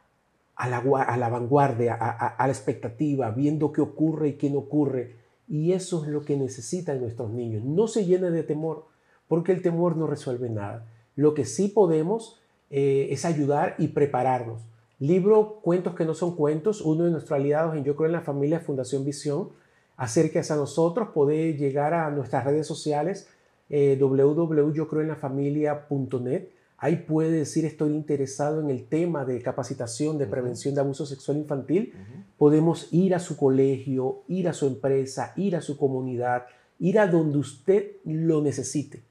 a 0.55 0.67
la, 0.67 0.77
a 0.79 1.17
la 1.17 1.29
vanguardia, 1.29 1.95
a, 1.95 2.45
la 2.45 2.51
expectativa, 2.51 3.31
viendo 3.31 3.71
qué 3.71 3.81
ocurre 3.81 4.29
y 4.29 4.33
qué 4.33 4.49
no 4.49 4.59
ocurre. 4.59 5.15
Y 5.49 5.73
eso 5.73 6.03
es 6.03 6.09
lo 6.09 6.23
que 6.23 6.37
necesitan 6.37 7.01
nuestros 7.01 7.31
niños. 7.31 7.63
No 7.63 7.87
se 7.87 8.05
llene 8.05 8.29
de 8.29 8.43
temor, 8.43 8.85
porque 9.27 9.51
el 9.51 9.61
temor 9.61 9.97
no 9.97 10.07
resuelve 10.07 10.49
nada. 10.49 10.85
Lo 11.15 11.33
que 11.33 11.45
sí 11.45 11.67
podemos 11.67 12.39
eh, 12.69 13.07
es 13.09 13.25
ayudar 13.25 13.75
y 13.79 13.89
prepararnos. 13.89 14.61
Libro 14.99 15.59
Cuentos 15.61 15.95
que 15.95 16.05
no 16.05 16.13
son 16.13 16.35
cuentos, 16.35 16.81
uno 16.81 17.05
de 17.05 17.11
nuestros 17.11 17.39
aliados 17.39 17.75
en 17.75 17.83
Yo 17.83 17.95
creo 17.95 18.07
en 18.07 18.13
la 18.13 18.21
familia, 18.21 18.59
Fundación 18.59 19.05
Visión, 19.05 19.49
acérquese 19.97 20.53
a 20.53 20.57
nosotros, 20.57 21.09
puede 21.13 21.53
llegar 21.53 21.93
a 21.93 22.09
nuestras 22.11 22.45
redes 22.45 22.67
sociales 22.67 23.27
eh, 23.69 23.97
www.yocroenlafamilia.net. 23.99 26.49
Ahí 26.79 26.97
puede 27.07 27.31
decir 27.31 27.65
estoy 27.65 27.93
interesado 27.93 28.61
en 28.61 28.69
el 28.69 28.85
tema 28.85 29.25
de 29.25 29.41
capacitación 29.41 30.17
de 30.17 30.27
prevención 30.27 30.73
de 30.73 30.81
abuso 30.81 31.05
sexual 31.05 31.37
infantil. 31.37 31.93
Podemos 32.37 32.87
ir 32.91 33.13
a 33.13 33.19
su 33.19 33.35
colegio, 33.35 34.23
ir 34.27 34.47
a 34.47 34.53
su 34.53 34.65
empresa, 34.65 35.33
ir 35.35 35.55
a 35.55 35.61
su 35.61 35.77
comunidad, 35.77 36.45
ir 36.79 36.99
a 36.99 37.07
donde 37.07 37.37
usted 37.37 37.91
lo 38.05 38.41
necesite. 38.41 39.03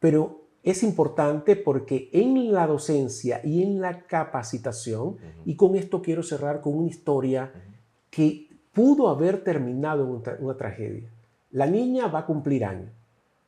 pero 0.00 0.44
es 0.64 0.82
importante 0.82 1.56
porque 1.56 2.08
en 2.12 2.50
la 2.50 2.66
docencia 2.66 3.40
y 3.44 3.62
en 3.62 3.82
la 3.82 4.00
capacitación, 4.06 5.18
y 5.44 5.56
con 5.56 5.76
esto 5.76 6.00
quiero 6.00 6.22
cerrar 6.22 6.62
con 6.62 6.74
una 6.78 6.88
historia 6.88 7.52
que 8.10 8.48
pudo 8.72 9.08
haber 9.08 9.44
terminado 9.44 10.04
en 10.04 10.44
una, 10.44 10.56
tragedia. 10.56 11.10
La 11.50 11.66
niña 11.66 12.06
va 12.06 12.20
a 12.20 12.26
cumplir 12.26 12.64
años. 12.64 12.90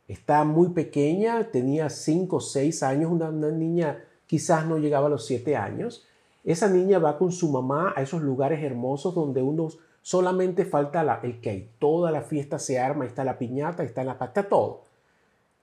Está 0.09 0.44
muy 0.44 0.68
pequeña, 0.68 1.50
tenía 1.50 1.90
5 1.90 2.36
o 2.36 2.40
6 2.40 2.82
años, 2.82 3.11
una, 3.11 3.30
niña 3.30 4.04
quizás 4.26 4.66
no 4.66 4.78
llegaba 4.78 5.07
a 5.07 5.11
los 5.11 5.26
7 5.26 5.57
años. 5.57 6.07
Esa 6.44 6.68
niña 6.68 6.98
va 6.98 7.18
con 7.18 7.32
su 7.32 7.50
mamá 7.50 7.92
a 7.96 8.02
esos 8.02 8.22
lugares 8.22 8.62
hermosos 8.62 9.14
donde 9.14 9.42
uno 9.42 9.68
solamente 10.02 10.64
falta 10.64 11.20
el 11.24 11.40
cake. 11.40 11.70
Toda 11.80 12.12
la 12.12 12.22
fiesta 12.22 12.61
se 12.61 12.78
arma, 12.78 13.04
está 13.04 13.24
la 13.24 13.38
piñata, 13.38 13.82
está 13.82 14.04
la 14.04 14.16
pasta, 14.16 14.48
todo. 14.48 14.84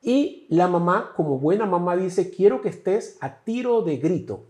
Y 0.02 0.46
la 0.50 0.68
mamá, 0.68 1.14
como 1.16 1.40
buena 1.40 1.66
mamá, 1.66 1.96
dice, 1.96 2.30
quiero 2.30 2.62
que 2.62 2.68
estés 2.68 3.18
a 3.22 3.38
tiro 3.46 3.84
de 3.84 3.96
grito. 3.96 4.44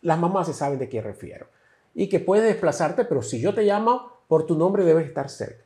Las 0.00 0.20
mamás 0.20 0.46
se 0.46 0.52
saben 0.52 0.78
de 0.78 0.88
qué 0.88 1.02
refiero. 1.02 1.46
Y 1.92 2.08
que 2.08 2.20
puedes 2.20 2.44
desplazarte, 2.44 3.04
pero 3.04 3.22
si 3.22 3.40
yo 3.40 3.52
te 3.52 3.64
llamo 3.64 4.12
por 4.28 4.46
tu 4.46 4.56
nombre 4.56 4.84
debes 4.84 5.06
estar 5.06 5.28
cerca. 5.28 5.64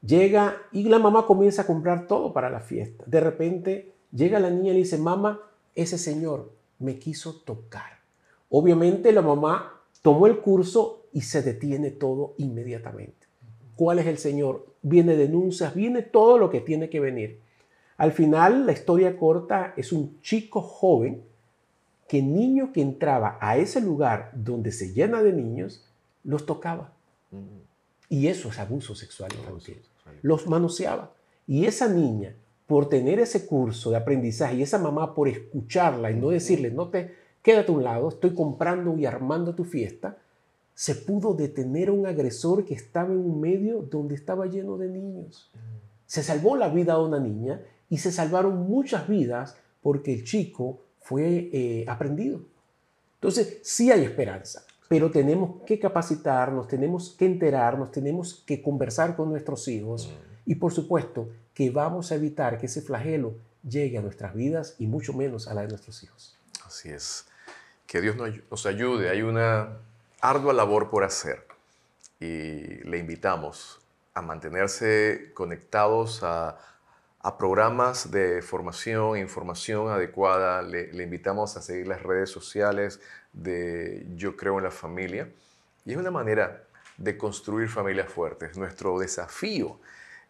Llega 0.00 0.56
y 0.72 0.84
la 0.84 0.98
mamá 0.98 1.26
comienza 1.26 1.62
a 1.62 1.66
comprar 1.66 2.06
todo 2.06 2.32
para 2.32 2.50
la 2.50 2.60
fiesta. 2.60 3.04
De 3.06 3.20
repente 3.20 3.92
llega 4.12 4.38
la 4.38 4.50
niña 4.50 4.70
y 4.70 4.74
le 4.74 4.78
dice, 4.80 4.98
mamá, 4.98 5.40
ese 5.74 5.98
señor 5.98 6.52
me 6.78 6.98
quiso 6.98 7.34
tocar. 7.40 7.98
Obviamente 8.50 9.12
la 9.12 9.22
mamá 9.22 9.80
tomó 10.02 10.26
el 10.26 10.38
curso 10.38 11.06
y 11.12 11.22
se 11.22 11.42
detiene 11.42 11.90
todo 11.90 12.34
inmediatamente. 12.38 13.26
¿Cuál 13.76 13.98
es 13.98 14.06
el 14.06 14.18
señor? 14.18 14.66
Viene 14.82 15.16
denuncias, 15.16 15.74
viene 15.74 16.02
todo 16.02 16.38
lo 16.38 16.50
que 16.50 16.60
tiene 16.60 16.88
que 16.88 17.00
venir. 17.00 17.40
Al 17.96 18.12
final, 18.12 18.66
la 18.66 18.72
historia 18.72 19.16
corta 19.16 19.74
es 19.76 19.92
un 19.92 20.20
chico 20.22 20.60
joven 20.60 21.22
que 22.08 22.22
niño 22.22 22.72
que 22.72 22.80
entraba 22.80 23.38
a 23.40 23.56
ese 23.58 23.80
lugar 23.80 24.30
donde 24.34 24.72
se 24.72 24.92
llena 24.94 25.22
de 25.22 25.32
niños, 25.32 25.84
los 26.24 26.46
tocaba. 26.46 26.92
Y 28.08 28.28
eso 28.28 28.48
es 28.48 28.58
abuso 28.58 28.94
sexual 28.94 29.30
infantil. 29.34 29.82
Los 30.22 30.46
manoseaba. 30.46 31.12
Y 31.46 31.66
esa 31.66 31.88
niña, 31.88 32.34
por 32.66 32.88
tener 32.88 33.18
ese 33.20 33.46
curso 33.46 33.90
de 33.90 33.96
aprendizaje 33.96 34.56
y 34.56 34.62
esa 34.62 34.78
mamá 34.78 35.14
por 35.14 35.28
escucharla 35.28 36.10
y 36.10 36.16
no 36.16 36.30
decirle, 36.30 36.70
no 36.70 36.88
te 36.88 37.14
quédate 37.42 37.72
a 37.72 37.74
un 37.74 37.84
lado, 37.84 38.08
estoy 38.08 38.34
comprando 38.34 38.96
y 38.96 39.06
armando 39.06 39.54
tu 39.54 39.64
fiesta, 39.64 40.18
se 40.74 40.94
pudo 40.94 41.34
detener 41.34 41.88
a 41.88 41.92
un 41.92 42.06
agresor 42.06 42.64
que 42.64 42.74
estaba 42.74 43.12
en 43.12 43.18
un 43.18 43.40
medio 43.40 43.82
donde 43.82 44.14
estaba 44.14 44.46
lleno 44.46 44.76
de 44.78 44.88
niños. 44.88 45.50
Mm. 45.54 45.58
Se 46.06 46.22
salvó 46.22 46.56
la 46.56 46.68
vida 46.68 46.94
a 46.94 47.02
una 47.02 47.18
niña 47.18 47.60
y 47.90 47.98
se 47.98 48.12
salvaron 48.12 48.68
muchas 48.68 49.08
vidas 49.08 49.56
porque 49.82 50.12
el 50.12 50.24
chico 50.24 50.80
fue 51.00 51.50
eh, 51.52 51.84
aprendido. 51.88 52.42
Entonces, 53.14 53.58
sí 53.62 53.90
hay 53.90 54.04
esperanza, 54.04 54.64
pero 54.88 55.10
tenemos 55.10 55.62
que 55.66 55.78
capacitarnos, 55.78 56.66
tenemos 56.66 57.14
que 57.18 57.26
enterarnos, 57.26 57.92
tenemos 57.92 58.42
que 58.46 58.62
conversar 58.62 59.14
con 59.14 59.28
nuestros 59.28 59.68
hijos 59.68 60.10
y 60.46 60.54
por 60.54 60.72
supuesto 60.72 61.28
que 61.52 61.70
vamos 61.70 62.10
a 62.10 62.14
evitar 62.14 62.58
que 62.58 62.66
ese 62.66 62.80
flagelo 62.80 63.34
llegue 63.62 63.98
a 63.98 64.02
nuestras 64.02 64.34
vidas 64.34 64.74
y 64.78 64.86
mucho 64.86 65.12
menos 65.12 65.46
a 65.46 65.54
la 65.54 65.62
de 65.62 65.68
nuestros 65.68 66.02
hijos. 66.02 66.38
Así 66.64 66.88
es. 66.88 67.26
Que 67.86 68.00
Dios 68.00 68.16
nos 68.50 68.66
ayude. 68.66 69.10
Hay 69.10 69.22
una 69.22 69.78
ardua 70.20 70.52
labor 70.52 70.90
por 70.90 71.04
hacer 71.04 71.46
y 72.20 72.82
le 72.84 72.98
invitamos 72.98 73.80
a 74.14 74.22
mantenerse 74.22 75.30
conectados 75.34 76.22
a 76.22 76.58
a 77.20 77.36
programas 77.36 78.10
de 78.10 78.42
formación 78.42 79.16
e 79.16 79.20
información 79.20 79.90
adecuada. 79.90 80.62
Le, 80.62 80.90
invitamos 81.02 81.56
a 81.56 81.62
seguir 81.62 81.86
las 81.86 82.02
redes 82.02 82.30
sociales 82.30 83.00
de 83.32 84.06
Yo 84.14 84.36
Creo 84.36 84.58
en 84.58 84.64
la 84.64 84.70
Familia. 84.70 85.28
Y 85.84 85.92
es 85.92 85.96
una 85.96 86.10
manera 86.10 86.64
de 86.96 87.16
construir 87.16 87.68
familias 87.68 88.10
fuertes. 88.10 88.56
Nuestro 88.56 88.98
desafío 88.98 89.80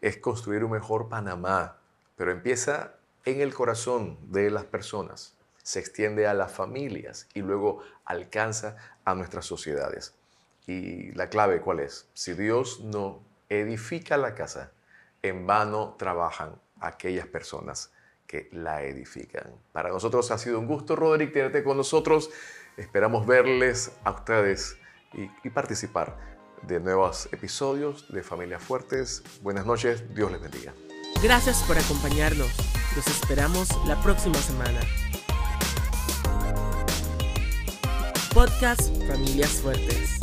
es 0.01 0.17
construir 0.17 0.63
un 0.63 0.71
mejor 0.71 1.09
Panamá, 1.09 1.77
pero 2.15 2.31
empieza 2.31 2.95
en 3.25 3.41
el 3.41 3.53
corazón 3.53 4.17
de 4.31 4.49
las 4.49 4.63
personas, 4.63 5.35
se 5.61 5.79
extiende 5.79 6.25
a 6.25 6.33
las 6.33 6.51
familias 6.51 7.27
y 7.33 7.41
luego 7.41 7.83
alcanza 8.05 8.77
a 9.05 9.13
nuestras 9.13 9.45
sociedades. 9.45 10.15
Y 10.65 11.11
la 11.13 11.29
clave 11.29 11.61
cuál 11.61 11.79
es? 11.81 12.07
Si 12.13 12.33
Dios 12.33 12.79
no 12.81 13.21
edifica 13.49 14.17
la 14.17 14.35
casa, 14.35 14.71
en 15.21 15.45
vano 15.45 15.95
trabajan 15.97 16.55
aquellas 16.81 17.27
personas 17.27 17.91
que 18.27 18.47
la 18.51 18.83
edifican. 18.83 19.55
Para 19.71 19.89
nosotros 19.89 20.29
ha 20.31 20.37
sido 20.37 20.59
un 20.59 20.67
gusto, 20.67 20.95
Roderick, 20.95 21.33
tenerte 21.33 21.63
con 21.63 21.77
nosotros. 21.77 22.29
Esperamos 22.77 23.25
verles 23.25 23.91
a 24.03 24.11
ustedes 24.11 24.77
y, 25.13 25.49
participar 25.49 26.17
de 26.61 26.79
nuevos 26.79 27.27
episodios 27.31 28.11
de 28.13 28.21
Familias 28.21 28.61
Fuertes. 28.61 29.23
Buenas 29.41 29.65
noches, 29.65 30.03
Dios 30.13 30.31
les 30.31 30.41
bendiga. 30.41 30.73
Gracias 31.23 31.63
por 31.63 31.77
acompañarnos. 31.77 32.49
Los 32.95 33.07
esperamos 33.07 33.69
la 33.87 34.01
próxima 34.01 34.37
semana. 34.37 34.79
Podcast 38.33 38.95
Familias 39.07 39.49
Fuertes. 39.61 40.18